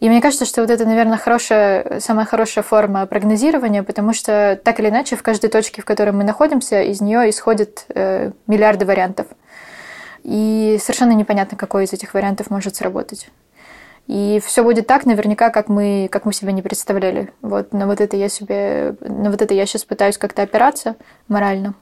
И 0.00 0.08
мне 0.08 0.20
кажется, 0.20 0.46
что 0.46 0.62
вот 0.62 0.70
это, 0.70 0.84
наверное, 0.84 1.16
хорошая, 1.16 2.00
самая 2.00 2.26
хорошая 2.26 2.64
форма 2.64 3.06
прогнозирования, 3.06 3.84
потому 3.84 4.12
что 4.12 4.58
так 4.64 4.80
или 4.80 4.88
иначе 4.88 5.14
в 5.14 5.22
каждой 5.22 5.48
точке, 5.48 5.80
в 5.80 5.84
которой 5.84 6.10
мы 6.10 6.24
находимся, 6.24 6.82
из 6.82 7.00
нее 7.00 7.30
исходят 7.30 7.84
э, 7.94 8.32
миллиарды 8.48 8.84
вариантов. 8.84 9.28
И 10.24 10.78
совершенно 10.80 11.12
непонятно, 11.12 11.56
какой 11.56 11.84
из 11.84 11.92
этих 11.92 12.14
вариантов 12.14 12.50
может 12.50 12.74
сработать. 12.74 13.28
И 14.06 14.40
все 14.44 14.64
будет 14.64 14.86
так, 14.86 15.06
наверняка, 15.06 15.50
как 15.50 15.68
мы, 15.68 16.08
как 16.10 16.24
мы 16.24 16.32
себе 16.32 16.52
не 16.52 16.62
представляли. 16.62 17.32
Вот 17.40 17.72
на 17.72 17.86
вот 17.86 18.00
это 18.00 18.16
я 18.16 18.28
себе, 18.28 18.96
на 19.00 19.30
вот 19.30 19.40
это 19.40 19.54
я 19.54 19.64
сейчас 19.64 19.84
пытаюсь 19.84 20.18
как-то 20.18 20.42
опираться 20.42 20.96
морально. 21.28 21.74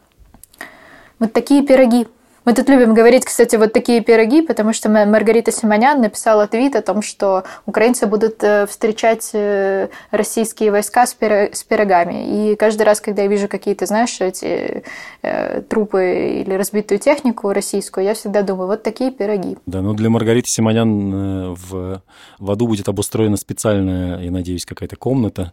Вот 1.19 1.33
такие 1.33 1.67
пироги. 1.67 2.07
Мы 2.51 2.57
тут 2.57 2.69
любим 2.69 2.95
говорить, 2.95 3.25
кстати, 3.25 3.55
вот 3.55 3.73
такие 3.73 4.01
пироги, 4.01 4.43
потому 4.43 4.73
что 4.73 4.89
Маргарита 4.89 5.53
Симонян 5.53 6.01
написала 6.01 6.49
твит 6.49 6.75
о 6.75 6.83
том, 6.83 7.01
что 7.01 7.45
украинцы 7.65 8.09
будут 8.09 8.43
э, 8.43 8.67
встречать 8.67 9.31
э, 9.35 9.87
российские 10.11 10.73
войска 10.73 11.07
с, 11.07 11.15
пирогами. 11.15 12.51
И 12.51 12.57
каждый 12.57 12.83
раз, 12.83 13.01
когда 13.01 13.23
я 13.23 13.29
вижу 13.29 13.47
какие-то, 13.47 13.87
знаешь, 13.87 14.21
эти 14.21 14.83
э, 15.23 15.61
трупы 15.61 16.43
или 16.45 16.53
разбитую 16.55 16.99
технику 16.99 17.53
российскую, 17.53 18.05
я 18.05 18.15
всегда 18.15 18.43
думаю, 18.43 18.67
вот 18.67 18.83
такие 18.83 19.13
пироги. 19.13 19.57
Да, 19.67 19.81
ну 19.81 19.95
для 19.95 20.11
Маргариты 20.11 20.51
Симонян 20.51 21.55
в, 21.55 22.03
в 22.41 22.51
аду 22.51 22.67
будет 22.67 22.89
обустроена 22.89 23.37
специальная, 23.37 24.19
я 24.23 24.33
надеюсь, 24.33 24.67
какая-то 24.67 24.97
комната 24.97 25.53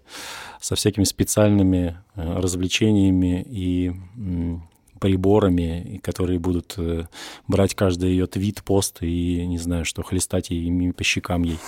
со 0.60 0.74
всякими 0.74 1.04
специальными 1.04 1.96
развлечениями 2.16 3.46
и 3.48 3.92
приборами, 5.00 6.00
которые 6.04 6.39
будут 6.39 6.75
э, 6.77 7.06
брать 7.48 7.75
каждый 7.75 8.12
ее 8.12 8.27
твит, 8.27 8.63
пост 8.63 8.98
и, 9.01 9.46
не 9.46 9.58
знаю, 9.58 9.86
что, 9.86 10.04
хлестать 10.04 10.51
ими 10.51 10.92
по 10.92 11.04
щекам 11.04 11.44
ей. 11.44 11.60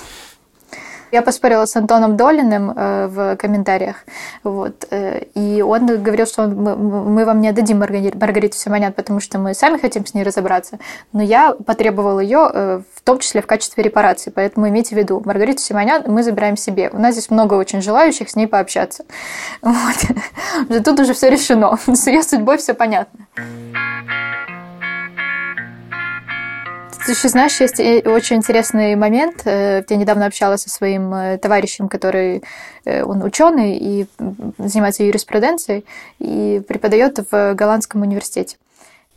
Я 1.11 1.21
поспорила 1.21 1.65
с 1.65 1.75
Антоном 1.75 2.17
Долиным 2.17 2.71
э, 2.75 3.07
в 3.07 3.35
комментариях, 3.37 3.97
вот, 4.43 4.85
э, 4.91 5.23
и 5.33 5.61
он 5.61 5.87
говорил, 5.87 6.25
что 6.25 6.43
он, 6.43 6.55
мы, 6.55 7.25
вам 7.25 7.41
не 7.41 7.49
отдадим 7.49 7.79
Маргариту 7.79 8.55
Симонян, 8.55 8.93
потому 8.93 9.19
что 9.19 9.39
мы 9.39 9.53
сами 9.53 9.77
хотим 9.77 10.05
с 10.05 10.13
ней 10.13 10.23
разобраться, 10.23 10.79
но 11.11 11.23
я 11.23 11.53
потребовала 11.53 12.19
ее 12.19 12.49
э, 12.53 12.81
в 12.93 13.01
том 13.01 13.19
числе 13.19 13.41
в 13.41 13.47
качестве 13.47 13.83
репарации, 13.83 14.29
поэтому 14.29 14.69
имейте 14.69 14.95
в 14.95 14.97
виду, 14.97 15.21
Маргариту 15.25 15.61
Симонян 15.61 16.03
мы 16.07 16.23
забираем 16.23 16.57
себе. 16.57 16.89
У 16.91 16.99
нас 16.99 17.13
здесь 17.13 17.29
много 17.29 17.55
очень 17.55 17.81
желающих 17.81 18.29
с 18.29 18.35
ней 18.35 18.47
пообщаться. 18.47 19.05
Вот. 19.61 20.83
Тут 20.83 20.99
уже 20.99 21.13
все 21.13 21.29
решено, 21.29 21.77
с 21.87 22.07
ее 22.07 22.21
судьбой 22.23 22.57
все 22.57 22.73
понятно. 22.73 23.19
Ты 27.05 27.13
еще 27.13 27.29
знаешь, 27.29 27.59
есть 27.59 27.79
очень 27.79 28.37
интересный 28.37 28.95
момент. 28.95 29.41
Э, 29.45 29.83
я 29.87 29.95
недавно 29.95 30.25
общалась 30.25 30.61
со 30.61 30.69
своим 30.69 31.13
э, 31.13 31.37
товарищем, 31.37 31.87
который 31.87 32.43
э, 32.85 33.03
он 33.03 33.23
ученый 33.23 33.77
и 33.77 34.05
занимается 34.57 35.03
юриспруденцией 35.03 35.85
и 36.19 36.61
преподает 36.67 37.19
в 37.31 37.53
Голландском 37.53 38.01
университете. 38.01 38.57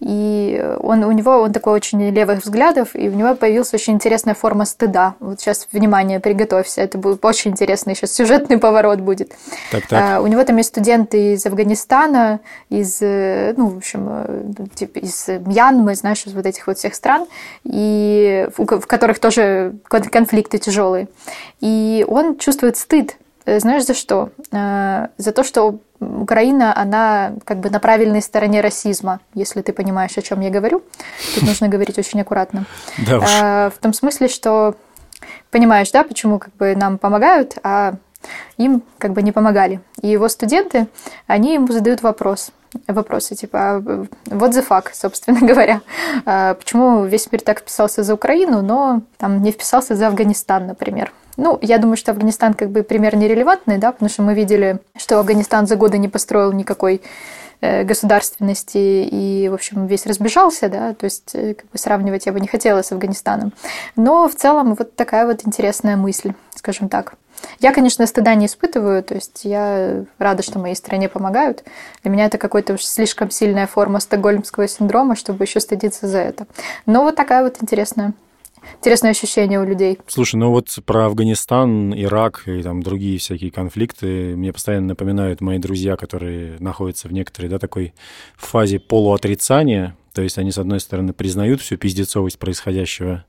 И 0.02 0.60
он, 0.80 1.04
у 1.04 1.12
него 1.12 1.38
он 1.38 1.52
такой 1.52 1.74
очень 1.74 2.10
левых 2.10 2.42
взглядов, 2.42 2.88
и 2.94 3.08
у 3.08 3.12
него 3.12 3.36
появилась 3.36 3.72
очень 3.72 3.94
интересная 3.94 4.34
форма 4.34 4.64
стыда. 4.64 5.14
Вот 5.20 5.40
сейчас, 5.40 5.68
внимание, 5.70 6.18
приготовься, 6.18 6.80
это 6.80 6.98
будет 6.98 7.24
очень 7.24 7.52
интересный 7.52 7.94
сейчас 7.94 8.12
сюжетный 8.12 8.58
поворот 8.58 8.98
будет. 8.98 9.30
Так, 9.70 9.86
так. 9.86 10.02
А, 10.02 10.20
у 10.20 10.26
него 10.26 10.42
там 10.42 10.56
есть 10.56 10.70
студенты 10.70 11.34
из 11.34 11.46
Афганистана, 11.46 12.40
из, 12.68 12.98
э, 13.00 13.54
ну, 13.56 13.68
в 13.68 13.76
общем, 13.76 14.08
э, 14.08 14.44
типа 14.74 14.98
из 14.98 15.28
Мьянмы, 15.28 15.94
знаешь, 15.94 16.26
из 16.26 16.32
вот 16.32 16.46
этих 16.46 16.66
вот 16.66 16.78
всех 16.78 16.96
стран, 16.96 17.26
и 17.62 18.48
в, 18.56 18.80
в 18.80 18.86
которых 18.88 19.20
тоже 19.20 19.74
конфликты 19.88 20.58
тяжелые. 20.58 21.06
И 21.60 22.04
он 22.08 22.38
чувствует 22.38 22.76
стыд 22.76 23.16
знаешь, 23.46 23.84
за 23.84 23.94
что? 23.94 24.30
Э, 24.52 25.08
за 25.18 25.32
то, 25.32 25.44
что 25.44 25.78
Украина, 26.00 26.76
она 26.76 27.32
как 27.44 27.58
бы 27.58 27.70
на 27.70 27.80
правильной 27.80 28.22
стороне 28.22 28.60
расизма, 28.60 29.20
если 29.34 29.62
ты 29.62 29.72
понимаешь, 29.72 30.16
о 30.16 30.22
чем 30.22 30.40
я 30.40 30.50
говорю. 30.50 30.82
Тут 31.34 31.44
нужно 31.44 31.68
говорить 31.68 31.98
очень 31.98 32.20
аккуратно. 32.20 32.66
Да 32.98 33.18
уж. 33.18 33.24
Э, 33.24 33.70
в 33.70 33.78
том 33.80 33.92
смысле, 33.92 34.28
что 34.28 34.74
понимаешь, 35.50 35.90
да, 35.90 36.04
почему 36.04 36.38
как 36.38 36.54
бы 36.56 36.74
нам 36.76 36.98
помогают, 36.98 37.58
а 37.62 37.94
им 38.56 38.82
как 38.98 39.12
бы 39.12 39.22
не 39.22 39.32
помогали. 39.32 39.80
И 40.00 40.08
его 40.08 40.28
студенты, 40.28 40.86
они 41.26 41.54
ему 41.54 41.68
задают 41.68 42.02
вопрос– 42.02 42.50
вопросы, 42.86 43.34
типа, 43.34 43.82
вот 44.26 44.50
the 44.50 44.66
fuck, 44.66 44.86
собственно 44.92 45.40
говоря. 45.40 45.80
А 46.24 46.54
почему 46.54 47.04
весь 47.04 47.30
мир 47.30 47.40
так 47.42 47.60
вписался 47.60 48.02
за 48.02 48.14
Украину, 48.14 48.62
но 48.62 49.02
там 49.18 49.42
не 49.42 49.52
вписался 49.52 49.94
за 49.94 50.08
Афганистан, 50.08 50.66
например. 50.66 51.12
Ну, 51.36 51.58
я 51.62 51.78
думаю, 51.78 51.96
что 51.96 52.12
Афганистан 52.12 52.54
как 52.54 52.70
бы 52.70 52.82
пример 52.82 53.16
нерелевантный, 53.16 53.78
да, 53.78 53.92
потому 53.92 54.08
что 54.08 54.22
мы 54.22 54.34
видели, 54.34 54.80
что 54.96 55.18
Афганистан 55.18 55.66
за 55.66 55.76
годы 55.76 55.98
не 55.98 56.08
построил 56.08 56.52
никакой 56.52 57.00
э, 57.60 57.84
государственности 57.84 58.76
и, 58.78 59.48
в 59.48 59.54
общем, 59.54 59.86
весь 59.86 60.06
разбежался, 60.06 60.68
да, 60.68 60.92
то 60.94 61.04
есть 61.04 61.34
э, 61.34 61.54
как 61.54 61.70
бы 61.70 61.78
сравнивать 61.78 62.26
я 62.26 62.32
бы 62.32 62.40
не 62.40 62.48
хотела 62.48 62.82
с 62.82 62.92
Афганистаном. 62.92 63.52
Но 63.96 64.28
в 64.28 64.34
целом 64.34 64.74
вот 64.74 64.94
такая 64.94 65.26
вот 65.26 65.40
интересная 65.46 65.96
мысль, 65.96 66.32
скажем 66.54 66.88
так. 66.88 67.14
Я, 67.58 67.72
конечно, 67.72 68.06
стыда 68.06 68.34
не 68.34 68.46
испытываю, 68.46 69.02
то 69.02 69.14
есть 69.14 69.44
я 69.44 70.04
рада, 70.18 70.42
что 70.42 70.58
моей 70.58 70.76
стране 70.76 71.08
помогают. 71.08 71.64
Для 72.02 72.10
меня 72.10 72.26
это 72.26 72.38
какая-то 72.38 72.78
слишком 72.78 73.30
сильная 73.30 73.66
форма 73.66 74.00
стокгольмского 74.00 74.68
синдрома, 74.68 75.16
чтобы 75.16 75.44
еще 75.44 75.60
стыдиться 75.60 76.06
за 76.06 76.18
это. 76.18 76.46
Но 76.86 77.02
вот 77.02 77.16
такая 77.16 77.42
вот 77.42 77.56
интересная 77.60 78.12
интересное 78.76 79.10
ощущение 79.10 79.60
у 79.60 79.64
людей. 79.64 79.98
Слушай, 80.06 80.36
ну 80.36 80.50
вот 80.50 80.68
про 80.84 81.06
Афганистан, 81.06 81.94
Ирак 81.94 82.42
и 82.46 82.62
там 82.62 82.82
другие 82.82 83.18
всякие 83.18 83.50
конфликты 83.50 84.36
мне 84.36 84.52
постоянно 84.52 84.88
напоминают 84.88 85.40
мои 85.40 85.58
друзья, 85.58 85.96
которые 85.96 86.56
находятся 86.60 87.08
в 87.08 87.12
некоторой, 87.12 87.48
да, 87.48 87.58
такой 87.58 87.94
фазе 88.36 88.78
полуотрицания, 88.78 89.96
то 90.12 90.22
есть 90.22 90.38
они, 90.38 90.52
с 90.52 90.58
одной 90.58 90.80
стороны, 90.80 91.12
признают 91.12 91.60
всю 91.60 91.76
пиздецовость 91.76 92.38
происходящего, 92.38 93.24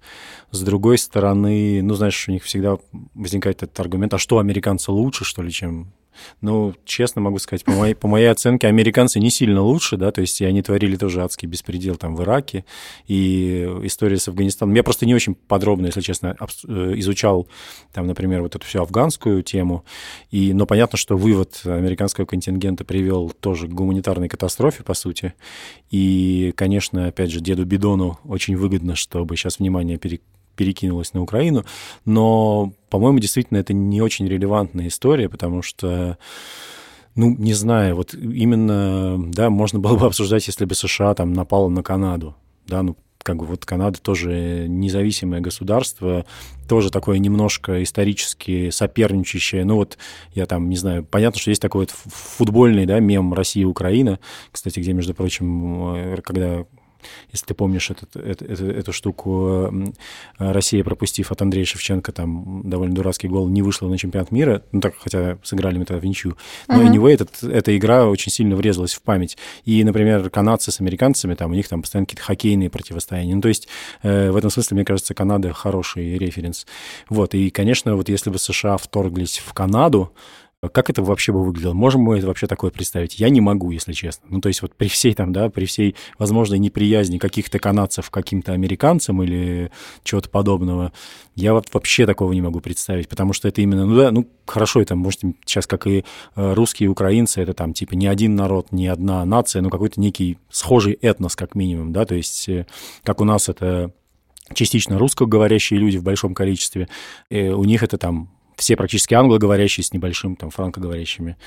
с 0.52 0.62
другой 0.62 0.98
стороны, 0.98 1.82
ну, 1.82 1.94
знаешь, 1.94 2.28
у 2.28 2.32
них 2.32 2.44
всегда 2.44 2.78
возникает 3.13 3.63
этот 3.63 3.80
аргумент, 3.80 4.13
а 4.13 4.18
что, 4.18 4.40
американцы 4.40 4.92
лучше, 4.92 5.24
что 5.24 5.42
ли, 5.42 5.52
чем 5.52 5.94
ну, 6.41 6.74
честно 6.86 7.22
могу 7.22 7.39
сказать, 7.39 7.63
по 7.63 7.72
моей, 7.72 7.96
по 7.96 8.08
моей 8.08 8.27
оценке, 8.27 8.67
американцы 8.67 9.20
не 9.20 9.29
сильно 9.29 9.62
лучше, 9.62 9.98
да, 9.98 10.12
то 10.12 10.22
есть 10.22 10.41
они 10.41 10.62
творили 10.62 10.96
тоже 10.96 11.24
адский 11.24 11.48
беспредел 11.48 11.96
там 11.96 12.15
в 12.15 12.24
Ираке, 12.24 12.65
и 13.08 13.63
история 13.84 14.17
с 14.17 14.27
Афганистаном. 14.27 14.75
Я 14.75 14.84
просто 14.84 15.05
не 15.05 15.15
очень 15.15 15.36
подробно, 15.36 15.88
если 15.88 16.01
честно, 16.01 16.36
э, 16.67 16.93
изучал 16.98 17.48
там, 17.91 18.08
например, 18.08 18.41
вот 18.41 18.55
эту 18.55 18.65
всю 18.65 18.82
афганскую 18.82 19.43
тему, 19.43 19.86
и, 20.32 20.53
но 20.53 20.65
понятно, 20.65 20.98
что 20.98 21.17
вывод 21.17 21.62
американского 21.65 22.25
контингента 22.25 22.84
привел 22.86 23.32
тоже 23.39 23.67
к 23.67 23.72
гуманитарной 23.72 24.29
катастрофе, 24.29 24.84
по 24.84 24.93
сути, 24.93 25.34
и, 25.91 26.53
конечно, 26.55 27.08
опять 27.08 27.32
же, 27.32 27.39
деду 27.39 27.65
Бидону 27.65 28.20
очень 28.24 28.55
выгодно, 28.55 28.96
чтобы 28.96 29.36
сейчас 29.36 29.60
внимание 29.60 29.98
пере 29.98 30.22
перекинулась 30.55 31.13
на 31.13 31.22
Украину. 31.22 31.65
Но, 32.05 32.74
по-моему, 32.89 33.19
действительно, 33.19 33.57
это 33.57 33.74
не 33.74 34.01
очень 34.01 34.27
релевантная 34.27 34.88
история, 34.88 35.29
потому 35.29 35.62
что 35.62 36.17
ну, 37.15 37.36
не 37.38 37.53
знаю, 37.53 37.95
вот 37.95 38.13
именно, 38.15 39.31
да, 39.31 39.50
можно 39.51 39.79
было 39.79 39.98
бы 39.98 40.07
обсуждать, 40.07 40.48
если 40.48 40.65
бы 40.65 40.74
США 40.74 41.13
там 41.13 41.33
напала 41.33 41.69
на 41.69 41.83
Канаду, 41.83 42.36
да, 42.65 42.81
ну, 42.81 42.98
как 43.24 43.38
бы 43.38 43.45
вот 43.45 43.65
Канада 43.65 44.00
тоже 44.00 44.65
независимое 44.67 45.39
государство, 45.39 46.25
тоже 46.67 46.91
такое 46.91 47.17
немножко 47.17 47.81
исторически 47.81 48.69
соперничающее. 48.69 49.65
Ну 49.65 49.75
вот 49.75 49.98
я 50.33 50.45
там, 50.45 50.69
не 50.69 50.75
знаю, 50.75 51.03
понятно, 51.05 51.39
что 51.39 51.50
есть 51.50 51.62
такой 51.62 51.81
вот 51.81 51.91
футбольный, 51.91 52.86
да, 52.86 53.00
мем 53.00 53.33
Россия-Украина, 53.33 54.19
кстати, 54.51 54.79
где, 54.79 54.93
между 54.93 55.13
прочим, 55.13 55.95
э, 55.95 56.22
когда 56.22 56.65
если 57.31 57.48
ты 57.48 57.53
помнишь 57.53 57.91
этот, 57.91 58.15
эту, 58.15 58.45
эту, 58.45 58.65
эту 58.67 58.93
штуку, 58.93 59.93
Россия, 60.38 60.83
пропустив 60.83 61.31
от 61.31 61.41
Андрея 61.41 61.65
Шевченко 61.65 62.12
там 62.12 62.62
довольно 62.69 62.95
дурацкий 62.95 63.27
гол, 63.27 63.48
не 63.50 63.62
вышла 63.62 63.88
на 63.88 63.98
чемпионат 63.98 64.31
мира, 64.31 64.63
ну 64.72 64.81
так, 64.81 64.95
хотя 64.98 65.38
сыграли 65.43 65.77
мы 65.77 65.86
тогда 65.86 66.00
в 66.00 66.05
ничью. 66.05 66.38
Но 66.67 66.81
uh-huh. 66.81 66.91
anyway, 66.91 67.13
этот, 67.13 67.43
эта 67.43 67.75
игра 67.77 68.07
очень 68.07 68.31
сильно 68.31 68.55
врезалась 68.55 68.93
в 68.93 69.01
память. 69.01 69.38
И, 69.65 69.83
например, 69.83 70.29
канадцы 70.29 70.72
с 70.72 70.79
американцами, 70.79 71.36
там 71.36 71.51
у 71.51 71.55
них 71.55 71.67
там 71.67 71.81
постоянно 71.81 72.05
какие-то 72.05 72.24
хоккейные 72.24 72.69
противостояния. 72.69 73.36
Ну, 73.36 73.41
то 73.41 73.50
есть 73.50 73.67
э, 74.01 74.31
в 74.31 74.36
этом 74.36 74.50
смысле, 74.50 74.75
мне 74.75 74.86
кажется, 74.86 75.13
Канада 75.13 75.53
хороший 75.53 76.17
референс. 76.17 76.65
Вот, 77.10 77.33
и, 77.33 77.50
конечно, 77.50 77.95
вот 77.95 78.10
если 78.10 78.29
бы 78.29 78.39
США 78.39 78.77
вторглись 78.77 79.39
в 79.39 79.53
Канаду, 79.53 80.12
как 80.70 80.89
это 80.89 81.03
вообще 81.03 81.32
бы 81.32 81.43
выглядело? 81.43 81.74
Можем 81.74 82.01
мы 82.01 82.17
это 82.17 82.27
вообще 82.27 82.48
такое 82.48 82.72
представить? 82.72 83.20
Я 83.20 83.29
не 83.29 83.41
могу, 83.41 83.72
если 83.72 83.93
честно. 83.93 84.27
Ну, 84.29 84.41
то 84.41 84.48
есть 84.48 84.62
вот 84.62 84.74
при 84.75 84.88
всей 84.88 85.13
там, 85.13 85.34
да, 85.34 85.50
при 85.50 85.65
всей 85.65 85.96
возможной 86.17 86.60
неприязни 86.60 87.17
каких-то 87.17 87.60
канадцев 87.60 88.10
каким-то 88.10 88.53
американцам 88.53 89.22
или 89.24 89.72
чего-то 90.03 90.29
подобного, 90.29 90.93
я 91.36 91.53
вот 91.53 91.67
вообще 91.74 92.05
такого 92.05 92.32
не 92.34 92.41
могу 92.41 92.62
представить, 92.62 93.10
потому 93.10 93.34
что 93.34 93.48
это 93.48 93.62
именно, 93.62 93.86
ну 93.86 93.96
да, 93.96 94.12
ну 94.12 94.27
хорошо, 94.46 94.82
это, 94.82 94.96
может, 94.96 95.22
сейчас 95.46 95.67
как 95.67 95.88
и 95.88 96.05
э, 96.36 96.53
русские 96.53 96.86
и 96.86 96.89
украинцы, 96.89 97.41
это 97.41 97.53
там 97.53 97.74
типа 97.74 97.96
не 97.96 98.08
один 98.08 98.36
народ, 98.36 98.72
не 98.72 98.88
одна 98.88 99.25
нация, 99.25 99.62
но 99.62 99.70
какой-то 99.70 100.00
некий 100.00 100.38
схожий 100.50 100.93
этнос 100.93 101.36
как 101.36 101.55
минимум, 101.55 101.91
да, 101.91 102.05
то 102.05 102.15
есть 102.15 102.48
э, 102.50 102.67
как 103.03 103.22
у 103.22 103.25
нас 103.25 103.50
это 103.50 103.91
частично 104.53 105.00
русскоговорящие 105.00 105.79
люди 105.79 105.98
в 105.98 106.03
большом 106.03 106.34
количестве, 106.34 106.88
и 107.29 107.48
у 107.48 107.63
них 107.63 107.84
это 107.84 107.98
там 107.98 108.29
все 108.57 108.75
практически 108.75 109.13
англоговорящие 109.13 109.83
с 109.83 109.93
небольшим 109.93 110.36
там 110.36 110.50
франкоговорящими 110.50 111.38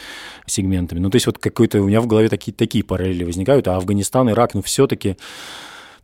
сегментами. 0.47 0.99
Ну, 0.99 1.11
то 1.11 1.17
есть 1.17 1.27
вот 1.27 1.39
какой-то 1.39 1.81
у 1.83 1.87
меня 1.87 2.01
в 2.01 2.07
голове 2.07 2.29
такие, 2.29 2.53
такие 2.53 2.85
параллели 2.85 3.25
возникают, 3.25 3.69
а 3.69 3.77
Афганистан, 3.77 4.31
Ирак, 4.31 4.55
ну, 4.55 4.63
все-таки 4.63 5.17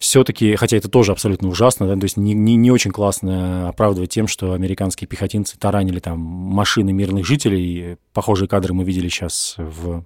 все-таки, 0.02 0.56
хотя 0.56 0.76
это 0.76 0.88
тоже 0.88 1.12
абсолютно 1.12 1.48
ужасно, 1.48 1.86
да, 1.86 1.94
то 1.94 2.02
есть 2.02 2.16
не, 2.16 2.34
не, 2.34 2.56
не 2.56 2.72
очень 2.72 2.90
классно 2.90 3.68
оправдывать 3.68 4.10
тем, 4.10 4.26
что 4.26 4.52
американские 4.52 5.06
пехотинцы 5.06 5.56
таранили 5.56 6.00
там 6.00 6.18
машины 6.18 6.92
мирных 6.92 7.24
жителей. 7.24 7.98
Похожие 8.12 8.48
кадры 8.48 8.74
мы 8.74 8.82
видели 8.82 9.08
сейчас 9.08 9.54
в 9.58 10.04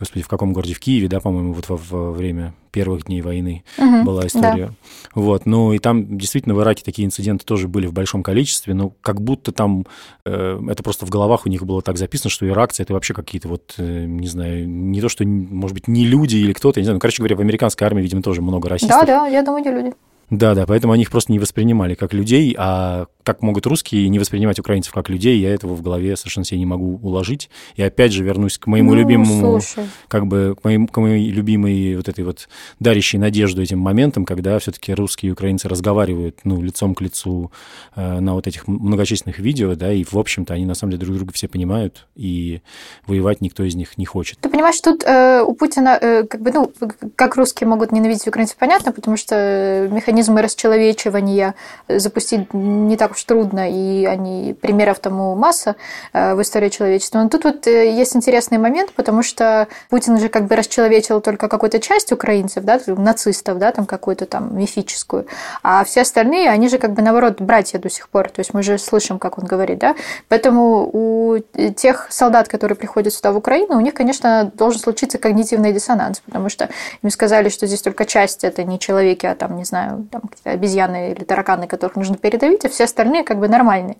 господи, 0.00 0.24
в 0.24 0.28
каком 0.28 0.52
городе? 0.52 0.74
В 0.74 0.80
Киеве, 0.80 1.06
да, 1.06 1.20
по-моему, 1.20 1.52
вот 1.52 1.68
во, 1.68 1.76
во 1.76 2.10
время 2.10 2.54
первых 2.72 3.04
дней 3.04 3.20
войны 3.20 3.62
угу, 3.78 4.04
была 4.04 4.26
история. 4.26 4.66
Да. 4.66 4.72
Вот, 5.14 5.46
ну 5.46 5.72
и 5.72 5.78
там 5.78 6.18
действительно 6.18 6.54
в 6.54 6.60
Ираке 6.62 6.82
такие 6.84 7.06
инциденты 7.06 7.44
тоже 7.44 7.68
были 7.68 7.86
в 7.86 7.92
большом 7.92 8.22
количестве, 8.22 8.74
но 8.74 8.92
как 9.02 9.20
будто 9.20 9.52
там 9.52 9.86
э, 10.24 10.60
это 10.68 10.82
просто 10.82 11.06
в 11.06 11.10
головах 11.10 11.46
у 11.46 11.48
них 11.48 11.64
было 11.64 11.82
так 11.82 11.98
записано, 11.98 12.30
что 12.30 12.48
иракцы 12.48 12.82
это 12.82 12.94
вообще 12.94 13.14
какие-то 13.14 13.48
вот, 13.48 13.74
э, 13.78 14.04
не 14.06 14.28
знаю, 14.28 14.68
не 14.68 15.00
то, 15.00 15.08
что, 15.08 15.24
может 15.24 15.74
быть, 15.74 15.88
не 15.88 16.04
люди 16.06 16.36
или 16.36 16.52
кто-то, 16.52 16.80
я 16.80 16.82
не 16.82 16.86
знаю, 16.86 16.96
ну, 16.96 17.00
короче 17.00 17.18
говоря, 17.18 17.36
в 17.36 17.40
американской 17.40 17.86
армии, 17.86 18.02
видимо, 18.02 18.22
тоже 18.22 18.42
много 18.42 18.68
расистов. 18.68 19.00
Да, 19.00 19.06
да, 19.06 19.26
я 19.26 19.42
думаю, 19.42 19.64
не 19.64 19.70
люди. 19.70 19.92
Да, 20.30 20.54
да, 20.54 20.64
поэтому 20.66 20.92
они 20.92 21.02
их 21.02 21.10
просто 21.10 21.32
не 21.32 21.38
воспринимали 21.38 21.94
как 21.94 22.14
людей, 22.14 22.54
а 22.56 23.06
как 23.24 23.42
могут 23.42 23.66
русские 23.66 24.08
не 24.08 24.18
воспринимать 24.18 24.58
украинцев 24.58 24.92
как 24.92 25.08
людей, 25.08 25.38
я 25.38 25.52
этого 25.52 25.74
в 25.74 25.82
голове 25.82 26.16
совершенно 26.16 26.44
себе 26.44 26.58
не 26.58 26.66
могу 26.66 26.98
уложить. 27.02 27.50
И 27.76 27.82
опять 27.82 28.12
же 28.12 28.24
вернусь 28.24 28.58
к 28.58 28.66
моему 28.66 28.92
ну, 28.92 28.98
любимому, 28.98 29.60
слушай. 29.60 29.88
как 30.08 30.26
бы 30.26 30.56
к, 30.60 30.64
моим, 30.64 30.88
к 30.88 30.96
моей 30.98 31.30
любимой 31.30 31.96
вот 31.96 32.08
этой 32.08 32.24
вот 32.24 32.48
дарящей 32.78 33.18
надежду 33.18 33.62
этим 33.62 33.78
моментам, 33.78 34.24
когда 34.24 34.58
все-таки 34.58 34.94
русские 34.94 35.30
и 35.30 35.32
украинцы 35.32 35.68
разговаривают, 35.68 36.38
ну, 36.44 36.62
лицом 36.62 36.94
к 36.94 37.00
лицу 37.00 37.52
э, 37.94 38.20
на 38.20 38.34
вот 38.34 38.46
этих 38.46 38.66
многочисленных 38.68 39.38
видео, 39.38 39.74
да, 39.74 39.92
и, 39.92 40.04
в 40.04 40.16
общем-то, 40.16 40.54
они 40.54 40.64
на 40.64 40.74
самом 40.74 40.92
деле 40.92 41.04
друг 41.04 41.16
друга 41.16 41.32
все 41.32 41.48
понимают, 41.48 42.06
и 42.16 42.62
воевать 43.06 43.40
никто 43.40 43.64
из 43.64 43.74
них 43.74 43.98
не 43.98 44.06
хочет. 44.06 44.38
Ты 44.40 44.48
понимаешь, 44.48 44.80
тут 44.80 45.04
э, 45.04 45.42
у 45.42 45.54
Путина, 45.54 45.98
э, 46.00 46.24
как 46.24 46.40
бы, 46.40 46.52
ну, 46.52 46.72
как 47.16 47.36
русские 47.36 47.68
могут 47.68 47.92
ненавидеть 47.92 48.26
украинцев, 48.26 48.56
понятно, 48.56 48.92
потому 48.92 49.16
что 49.16 49.88
механизмы 50.20 50.42
расчеловечивания 50.42 51.54
запустить 51.88 52.52
не 52.52 52.96
так 52.96 53.12
уж 53.12 53.24
трудно, 53.24 53.70
и 53.70 54.04
они, 54.04 54.54
примеров 54.60 54.98
тому 54.98 55.34
масса 55.34 55.76
э, 56.12 56.34
в 56.34 56.42
истории 56.42 56.68
человечества. 56.68 57.20
Но 57.22 57.28
тут 57.28 57.44
вот 57.44 57.66
э, 57.66 57.90
есть 57.92 58.14
интересный 58.14 58.58
момент, 58.58 58.92
потому 58.92 59.22
что 59.22 59.68
Путин 59.88 60.18
же 60.18 60.28
как 60.28 60.44
бы 60.46 60.56
расчеловечил 60.56 61.20
только 61.20 61.48
какую-то 61.48 61.80
часть 61.80 62.12
украинцев, 62.12 62.64
да, 62.64 62.80
нацистов, 62.86 63.58
да, 63.58 63.72
там 63.72 63.86
какую-то 63.86 64.26
там 64.26 64.58
мифическую, 64.58 65.26
а 65.62 65.84
все 65.84 66.02
остальные, 66.02 66.50
они 66.50 66.68
же 66.68 66.78
как 66.78 66.92
бы 66.92 67.02
наоборот 67.02 67.40
братья 67.40 67.78
до 67.78 67.88
сих 67.88 68.08
пор, 68.08 68.28
то 68.28 68.40
есть 68.40 68.52
мы 68.52 68.62
же 68.62 68.78
слышим, 68.78 69.18
как 69.18 69.38
он 69.38 69.44
говорит, 69.44 69.78
да, 69.78 69.94
поэтому 70.28 70.90
у 70.92 71.38
тех 71.76 72.08
солдат, 72.10 72.48
которые 72.48 72.76
приходят 72.76 73.14
сюда 73.14 73.32
в 73.32 73.36
Украину, 73.36 73.76
у 73.76 73.80
них, 73.80 73.94
конечно, 73.94 74.50
должен 74.54 74.80
случиться 74.80 75.18
когнитивный 75.18 75.72
диссонанс, 75.72 76.20
потому 76.20 76.50
что 76.50 76.68
им 77.02 77.10
сказали, 77.10 77.48
что 77.48 77.66
здесь 77.66 77.82
только 77.82 78.04
часть 78.04 78.44
это 78.44 78.64
не 78.64 78.78
человеки, 78.78 79.26
а 79.26 79.34
там, 79.34 79.56
не 79.56 79.64
знаю, 79.64 80.06
там 80.10 80.22
обезьяны 80.44 81.12
или 81.12 81.24
тараканы, 81.24 81.66
которых 81.66 81.96
нужно 81.96 82.16
передавить, 82.16 82.64
а 82.64 82.68
все 82.68 82.84
остальные 82.84 83.24
как 83.24 83.38
бы 83.38 83.48
нормальные. 83.48 83.96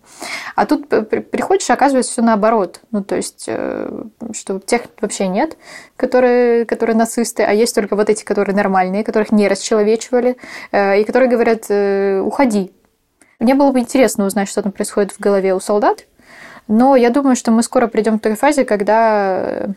А 0.57 0.67
тут 0.67 0.89
приходишь, 0.89 1.71
оказывается, 1.71 2.13
все 2.13 2.23
наоборот. 2.23 2.81
Ну, 2.91 3.03
то 3.03 3.17
есть, 3.17 3.45
э, 3.47 4.03
что 4.33 4.59
тех 4.59 4.83
вообще 5.01 5.29
нет, 5.29 5.57
которые, 5.97 6.65
которые 6.65 6.97
нацисты, 6.97 7.43
а 7.45 7.53
есть 7.53 7.75
только 7.75 7.97
вот 7.97 8.11
эти, 8.11 8.25
которые 8.25 8.55
нормальные, 8.57 9.05
которых 9.05 9.33
не 9.33 9.49
расчеловечивали, 9.49 10.37
э, 10.73 11.01
и 11.01 11.05
которые 11.05 11.31
говорят, 11.31 11.67
э, 11.69 12.21
уходи. 12.21 12.73
Мне 13.39 13.55
было 13.55 13.73
бы 13.73 13.81
интересно 13.81 14.27
узнать, 14.27 14.49
что 14.49 14.63
там 14.63 14.73
происходит 14.73 15.13
в 15.13 15.21
голове 15.21 15.55
у 15.55 15.61
солдат, 15.61 16.07
но 16.69 16.97
я 16.97 17.11
думаю, 17.11 17.37
что 17.37 17.51
мы 17.51 17.63
скоро 17.63 17.87
придем 17.87 18.19
к 18.19 18.23
той 18.23 18.35
фазе, 18.35 18.65
когда, 18.65 19.69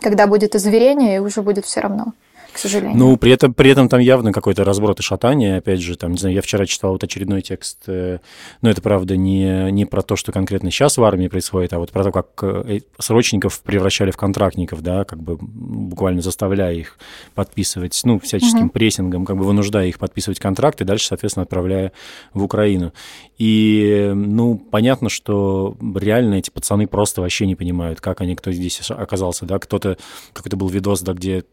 когда 0.00 0.26
будет 0.26 0.54
озверение, 0.54 1.16
и 1.16 1.20
уже 1.20 1.42
будет 1.42 1.64
все 1.64 1.80
равно 1.80 2.12
к 2.58 2.60
сожалению. 2.60 2.98
Ну, 2.98 3.16
при 3.16 3.30
этом, 3.30 3.54
при 3.54 3.70
этом 3.70 3.88
там 3.88 4.00
явно 4.00 4.32
какой-то 4.32 4.64
разброд 4.64 4.98
и 4.98 5.02
шатание. 5.02 5.58
Опять 5.58 5.80
же, 5.80 5.96
там, 5.96 6.12
не 6.12 6.18
знаю, 6.18 6.34
я 6.34 6.42
вчера 6.42 6.66
читал 6.66 6.90
вот 6.90 7.04
очередной 7.04 7.40
текст, 7.40 7.84
э, 7.86 8.18
но 8.62 8.68
это, 8.68 8.82
правда, 8.82 9.16
не, 9.16 9.70
не 9.70 9.84
про 9.84 10.02
то, 10.02 10.16
что 10.16 10.32
конкретно 10.32 10.72
сейчас 10.72 10.98
в 10.98 11.04
армии 11.04 11.28
происходит, 11.28 11.72
а 11.72 11.78
вот 11.78 11.92
про 11.92 12.02
то, 12.02 12.10
как 12.10 12.26
э, 12.42 12.80
срочников 12.98 13.60
превращали 13.60 14.10
в 14.10 14.16
контрактников, 14.16 14.82
да, 14.82 15.04
как 15.04 15.22
бы 15.22 15.38
буквально 15.40 16.20
заставляя 16.20 16.74
их 16.74 16.98
подписывать, 17.36 18.00
ну, 18.02 18.18
всяческим 18.18 18.64
угу. 18.64 18.70
прессингом, 18.70 19.24
как 19.24 19.36
бы 19.36 19.44
вынуждая 19.44 19.86
их 19.86 20.00
подписывать 20.00 20.40
контракты, 20.40 20.84
дальше, 20.84 21.06
соответственно, 21.06 21.44
отправляя 21.44 21.92
в 22.34 22.42
Украину. 22.42 22.92
И, 23.38 24.10
ну, 24.12 24.58
понятно, 24.58 25.08
что 25.08 25.76
реально 25.94 26.34
эти 26.34 26.50
пацаны 26.50 26.88
просто 26.88 27.20
вообще 27.20 27.46
не 27.46 27.54
понимают, 27.54 28.00
как 28.00 28.20
они, 28.20 28.34
кто 28.34 28.50
здесь 28.50 28.90
оказался, 28.90 29.46
да, 29.46 29.60
кто-то, 29.60 29.96
какой-то 30.32 30.56
был 30.56 30.68
видос, 30.68 31.02
да, 31.02 31.12
где 31.12 31.44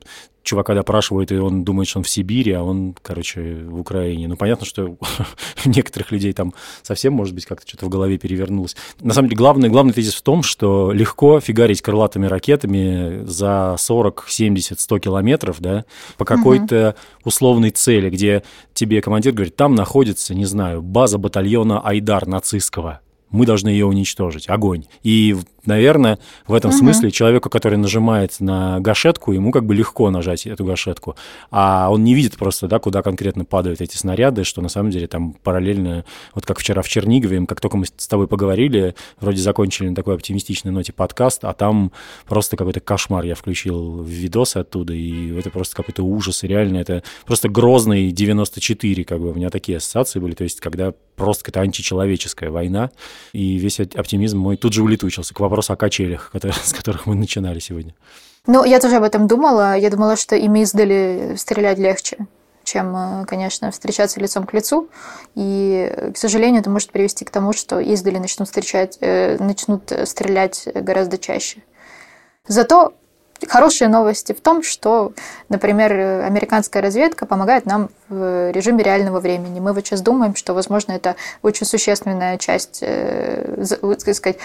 чувака 0.45 0.73
допрашивают, 0.95 1.31
и 1.31 1.37
он 1.37 1.63
думает, 1.63 1.89
что 1.89 1.99
он 1.99 2.03
в 2.03 2.09
Сибири, 2.09 2.53
а 2.53 2.63
он, 2.63 2.95
короче, 3.01 3.65
в 3.65 3.79
Украине. 3.79 4.27
Ну, 4.27 4.37
понятно, 4.37 4.65
что 4.65 4.85
у 5.65 5.69
некоторых 5.69 6.11
людей 6.11 6.31
там 6.33 6.53
совсем, 6.83 7.13
может 7.13 7.35
быть, 7.35 7.45
как-то 7.45 7.67
что-то 7.67 7.85
в 7.87 7.89
голове 7.89 8.17
перевернулось. 8.17 8.75
На 9.01 9.13
самом 9.13 9.29
деле, 9.29 9.37
главный, 9.37 9.69
главный 9.69 9.93
тезис 9.93 10.15
в 10.15 10.21
том, 10.21 10.41
что 10.43 10.91
легко 10.93 11.39
фигарить 11.39 11.81
крылатыми 11.81 12.27
ракетами 12.27 13.25
за 13.25 13.75
40, 13.77 14.25
70, 14.27 14.79
100 14.79 14.99
километров, 14.99 15.57
да, 15.59 15.85
по 16.17 16.25
какой-то 16.25 16.95
условной 17.23 17.71
цели, 17.71 18.09
где 18.09 18.43
тебе 18.73 19.01
командир 19.01 19.33
говорит, 19.33 19.55
там 19.55 19.75
находится, 19.75 20.33
не 20.33 20.45
знаю, 20.45 20.81
база 20.81 21.17
батальона 21.17 21.81
Айдар 21.81 22.25
нацистского 22.25 23.01
мы 23.35 23.45
должны 23.45 23.69
ее 23.69 23.85
уничтожить. 23.85 24.49
Огонь. 24.49 24.85
И, 25.03 25.35
наверное, 25.65 26.19
в 26.47 26.53
этом 26.53 26.71
угу. 26.71 26.77
смысле 26.77 27.11
человеку, 27.11 27.49
который 27.49 27.77
нажимает 27.77 28.39
на 28.39 28.79
гашетку, 28.79 29.31
ему 29.31 29.51
как 29.51 29.65
бы 29.65 29.75
легко 29.75 30.09
нажать 30.09 30.47
эту 30.47 30.65
гашетку. 30.65 31.15
А 31.51 31.89
он 31.91 32.03
не 32.03 32.15
видит 32.15 32.37
просто, 32.37 32.67
да, 32.67 32.79
куда 32.79 33.01
конкретно 33.01 33.45
падают 33.45 33.81
эти 33.81 33.97
снаряды, 33.97 34.43
что 34.43 34.61
на 34.61 34.69
самом 34.69 34.91
деле 34.91 35.07
там 35.07 35.33
параллельно, 35.33 36.05
вот 36.33 36.45
как 36.45 36.59
вчера 36.59 36.81
в 36.81 36.87
Чернигове, 36.87 37.45
как 37.45 37.61
только 37.61 37.77
мы 37.77 37.85
с 37.85 38.07
тобой 38.07 38.27
поговорили, 38.27 38.95
вроде 39.19 39.41
закончили 39.41 39.89
на 39.89 39.95
такой 39.95 40.15
оптимистичной 40.15 40.71
ноте 40.71 40.93
подкаст, 40.93 41.43
а 41.43 41.53
там 41.53 41.91
просто 42.27 42.57
какой-то 42.57 42.79
кошмар 42.79 43.25
я 43.25 43.35
включил 43.35 44.01
видосы 44.01 44.57
оттуда, 44.57 44.93
и 44.93 45.35
это 45.37 45.49
просто 45.49 45.75
какой-то 45.75 46.03
ужас, 46.03 46.43
и 46.43 46.47
реально 46.47 46.77
это 46.77 47.03
просто 47.25 47.49
грозный 47.49 48.11
94, 48.11 49.03
как 49.03 49.19
бы 49.19 49.31
у 49.31 49.33
меня 49.33 49.49
такие 49.49 49.77
ассоциации 49.77 50.19
были, 50.19 50.33
то 50.33 50.43
есть 50.43 50.59
когда 50.59 50.93
просто 51.15 51.45
какая-то 51.45 51.61
античеловеческая 51.61 52.49
война, 52.49 52.91
и 53.33 53.57
весь 53.57 53.79
оптимизм 53.79 54.39
мой 54.39 54.57
тут 54.57 54.73
же 54.73 54.83
улетучился 54.83 55.33
к 55.33 55.39
вопросу 55.39 55.73
о 55.73 55.75
качелях, 55.75 56.31
с 56.63 56.73
которых 56.73 57.05
мы 57.05 57.15
начинали 57.15 57.59
сегодня. 57.59 57.93
Ну, 58.47 58.63
я 58.63 58.79
тоже 58.79 58.97
об 58.97 59.03
этом 59.03 59.27
думала. 59.27 59.75
Я 59.75 59.89
думала, 59.89 60.15
что 60.15 60.35
ими 60.35 60.59
издали 60.59 61.35
стрелять 61.37 61.79
легче 61.79 62.17
чем, 62.65 62.95
э, 62.95 63.25
конечно, 63.25 63.71
встречаться 63.71 64.19
лицом 64.19 64.45
к 64.45 64.53
лицу. 64.53 64.89
И, 65.35 66.11
к 66.13 66.17
сожалению, 66.17 66.61
это 66.61 66.69
может 66.69 66.91
привести 66.91 67.23
к 67.23 67.29
тому, 67.29 67.53
что 67.53 67.79
издали 67.79 68.17
начнут, 68.17 68.47
встречать, 68.47 68.97
э, 68.99 69.37
начнут 69.37 69.91
стрелять 70.05 70.67
гораздо 70.73 71.17
чаще. 71.17 71.59
Зато 72.47 72.93
хорошие 73.47 73.87
новости 73.87 74.33
в 74.33 74.41
том, 74.41 74.63
что, 74.63 75.13
например, 75.49 75.91
американская 76.23 76.81
разведка 76.81 77.25
помогает 77.25 77.65
нам 77.65 77.89
в 78.09 78.51
режиме 78.51 78.83
реального 78.83 79.19
времени. 79.19 79.59
Мы 79.59 79.73
вот 79.73 79.85
сейчас 79.85 80.01
думаем, 80.01 80.35
что, 80.35 80.53
возможно, 80.53 80.91
это 80.91 81.15
очень 81.41 81.65
существенная 81.65 82.37
часть, 82.37 82.79
э, 82.81 83.65
так 83.81 84.15
сказать, 84.15 84.37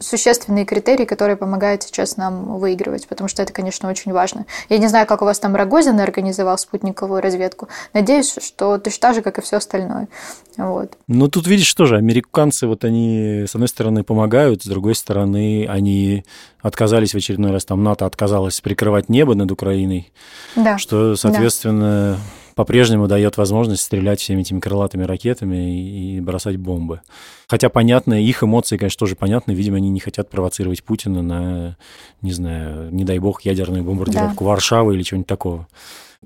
существенные 0.00 0.64
критерии, 0.64 1.04
которые 1.04 1.36
помогают 1.36 1.82
сейчас 1.82 2.16
нам 2.16 2.58
выигрывать, 2.58 3.08
потому 3.08 3.28
что 3.28 3.42
это, 3.42 3.52
конечно, 3.52 3.88
очень 3.88 4.12
важно. 4.12 4.46
Я 4.68 4.78
не 4.78 4.88
знаю, 4.88 5.06
как 5.06 5.22
у 5.22 5.24
вас 5.24 5.38
там 5.38 5.56
Рогозин 5.56 5.98
организовал 6.00 6.58
спутниковую 6.58 7.22
разведку. 7.22 7.68
Надеюсь, 7.94 8.36
что 8.42 8.78
точно 8.78 9.00
так 9.00 9.14
же, 9.14 9.22
как 9.22 9.38
и 9.38 9.42
все 9.42 9.56
остальное. 9.56 10.08
Вот. 10.56 10.96
Ну, 11.06 11.28
тут 11.28 11.46
видишь 11.46 11.72
тоже, 11.74 11.96
американцы, 11.96 12.66
вот 12.66 12.84
они, 12.84 13.44
с 13.48 13.54
одной 13.54 13.68
стороны, 13.68 14.02
помогают, 14.02 14.64
с 14.64 14.66
другой 14.66 14.94
стороны, 14.94 15.66
они 15.68 16.24
отказались 16.60 17.14
в 17.14 17.16
очередной 17.16 17.52
раз, 17.52 17.64
там 17.64 17.82
НАТО 17.84 18.06
отказалось 18.06 18.60
прикрывать 18.60 19.08
небо 19.08 19.34
над 19.34 19.50
Украиной, 19.52 20.12
да. 20.56 20.76
что, 20.76 21.14
соответственно, 21.14 22.16
да. 22.16 22.18
По-прежнему 22.58 23.06
дает 23.06 23.36
возможность 23.36 23.82
стрелять 23.82 24.18
всеми 24.18 24.40
этими 24.40 24.58
крылатыми 24.58 25.04
ракетами 25.04 26.16
и 26.16 26.20
бросать 26.20 26.56
бомбы. 26.56 27.02
Хотя 27.46 27.68
понятно, 27.68 28.20
их 28.20 28.42
эмоции, 28.42 28.76
конечно, 28.76 28.98
тоже 28.98 29.14
понятны. 29.14 29.52
Видимо, 29.52 29.76
они 29.76 29.90
не 29.90 30.00
хотят 30.00 30.28
провоцировать 30.28 30.82
Путина 30.82 31.22
на, 31.22 31.76
не 32.20 32.32
знаю, 32.32 32.92
не 32.92 33.04
дай 33.04 33.20
бог, 33.20 33.42
ядерную 33.42 33.84
бомбардировку 33.84 34.42
да. 34.42 34.50
Варшавы 34.50 34.96
или 34.96 35.04
чего-нибудь 35.04 35.28
такого. 35.28 35.68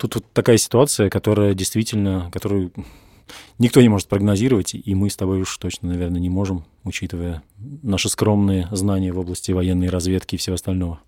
Тут 0.00 0.14
вот 0.14 0.24
такая 0.32 0.56
ситуация, 0.56 1.10
которая 1.10 1.52
действительно, 1.52 2.30
которую 2.32 2.72
никто 3.58 3.80
не 3.80 3.88
может 3.88 4.08
прогнозировать, 4.08 4.74
и 4.74 4.94
мы 4.94 5.10
с 5.10 5.16
тобой 5.16 5.40
уж 5.40 5.56
точно, 5.56 5.88
наверное, 5.88 6.20
не 6.20 6.30
можем, 6.30 6.64
учитывая 6.84 7.42
наши 7.82 8.08
скромные 8.08 8.68
знания 8.70 9.12
в 9.12 9.18
области 9.18 9.52
военной 9.52 9.88
разведки 9.88 10.34
и 10.34 10.38
всего 10.38 10.54
остального. 10.54 11.00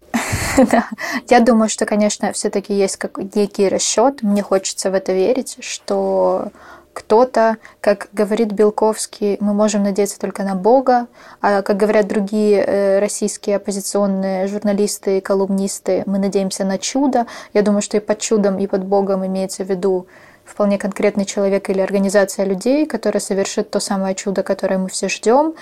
Я 1.29 1.41
думаю, 1.41 1.69
что, 1.69 1.87
конечно, 1.87 2.33
все-таки 2.33 2.75
есть 2.75 2.97
как 2.97 3.19
некий 3.35 3.69
расчет. 3.69 4.23
Мне 4.23 4.43
хочется 4.43 4.91
в 4.91 4.95
это 4.95 5.13
верить, 5.13 5.57
что 5.61 6.51
кто-то, 6.95 7.59
как 7.81 8.09
говорит 8.13 8.53
Белковский, 8.53 9.37
мы 9.41 9.53
можем 9.53 9.83
надеяться 9.83 10.19
только 10.19 10.45
на 10.45 10.55
Бога, 10.55 11.09
а 11.41 11.63
как 11.63 11.77
говорят 11.77 12.07
другие 12.07 12.65
э, 12.65 12.99
российские 13.01 13.57
оппозиционные 13.57 14.47
журналисты 14.47 15.19
и 15.19 15.21
колумнисты, 15.21 16.05
мы 16.07 16.19
надеемся 16.19 16.65
на 16.65 16.79
чудо. 16.79 17.27
Я 17.53 17.63
думаю, 17.63 17.83
что 17.83 17.97
и 17.97 18.01
под 18.01 18.21
чудом, 18.21 18.59
и 18.59 18.67
под 18.67 18.85
Богом 18.85 19.27
имеется 19.27 19.65
в 19.65 19.69
виду 19.69 20.07
вполне 20.45 20.79
конкретный 20.79 21.25
человек 21.25 21.71
или 21.71 21.81
организация 21.81 22.45
людей, 22.45 22.87
которая 22.87 23.21
совершит 23.21 23.71
то 23.71 23.81
самое 23.81 24.15
чудо, 24.15 24.43
которое 24.43 24.79
мы 24.79 24.89
все 24.89 25.09
ждем. 25.09 25.55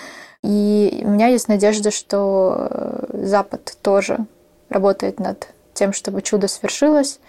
И 0.42 1.02
у 1.04 1.10
меня 1.10 1.28
есть 1.28 1.48
надежда, 1.48 1.90
что 1.90 2.68
э, 2.70 3.26
Запад 3.26 3.76
тоже 3.82 4.18
работает 4.68 5.20
над 5.20 5.48
тем, 5.72 5.92
чтобы 5.92 6.22
чудо 6.22 6.48
свершилось. 6.48 7.20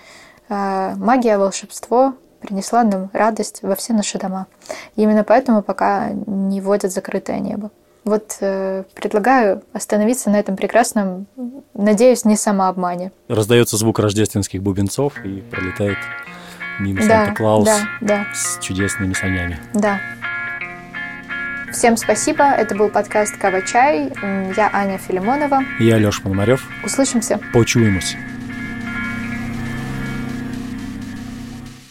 А, 0.50 0.96
магия, 0.96 1.38
волшебство 1.38 2.16
принесла 2.42 2.84
нам 2.84 3.10
радость 3.14 3.60
во 3.62 3.76
все 3.76 3.94
наши 3.94 4.18
дома. 4.18 4.48
И 4.96 5.04
именно 5.04 5.24
поэтому 5.24 5.62
пока 5.62 6.10
не 6.10 6.60
вводят 6.60 6.92
закрытое 6.92 7.40
небо. 7.40 7.72
Вот 8.04 8.36
э, 8.42 8.84
предлагаю 8.96 9.64
остановиться 9.72 10.30
на 10.30 10.38
этом 10.38 10.58
прекрасном, 10.58 11.26
надеюсь, 11.74 12.26
не 12.26 12.36
самообмане. 12.36 13.14
Раздается 13.30 13.78
звук 13.78 14.00
рождественских 14.00 14.62
бубенцов 14.62 15.14
и 15.24 15.40
пролетает 15.40 15.98
мимо 16.80 17.00
да, 17.00 17.26
Санта-Клаус 17.26 17.66
да, 17.66 17.80
да. 18.02 18.26
с 18.34 18.60
чудесными 18.60 19.14
санями. 19.14 19.58
Да. 19.74 20.00
Всем 21.72 21.98
спасибо. 21.98 22.44
Это 22.44 22.76
был 22.76 22.90
подкаст 22.90 23.36
«Кава 23.38 23.62
Чай». 23.64 24.12
Я 24.56 24.70
Аня 24.72 25.00
Филимонова. 25.00 25.64
Я 25.80 25.98
Леша 25.98 26.22
Пономарев. 26.22 26.68
Услышимся. 26.84 27.40
Почуемся. 27.52 28.18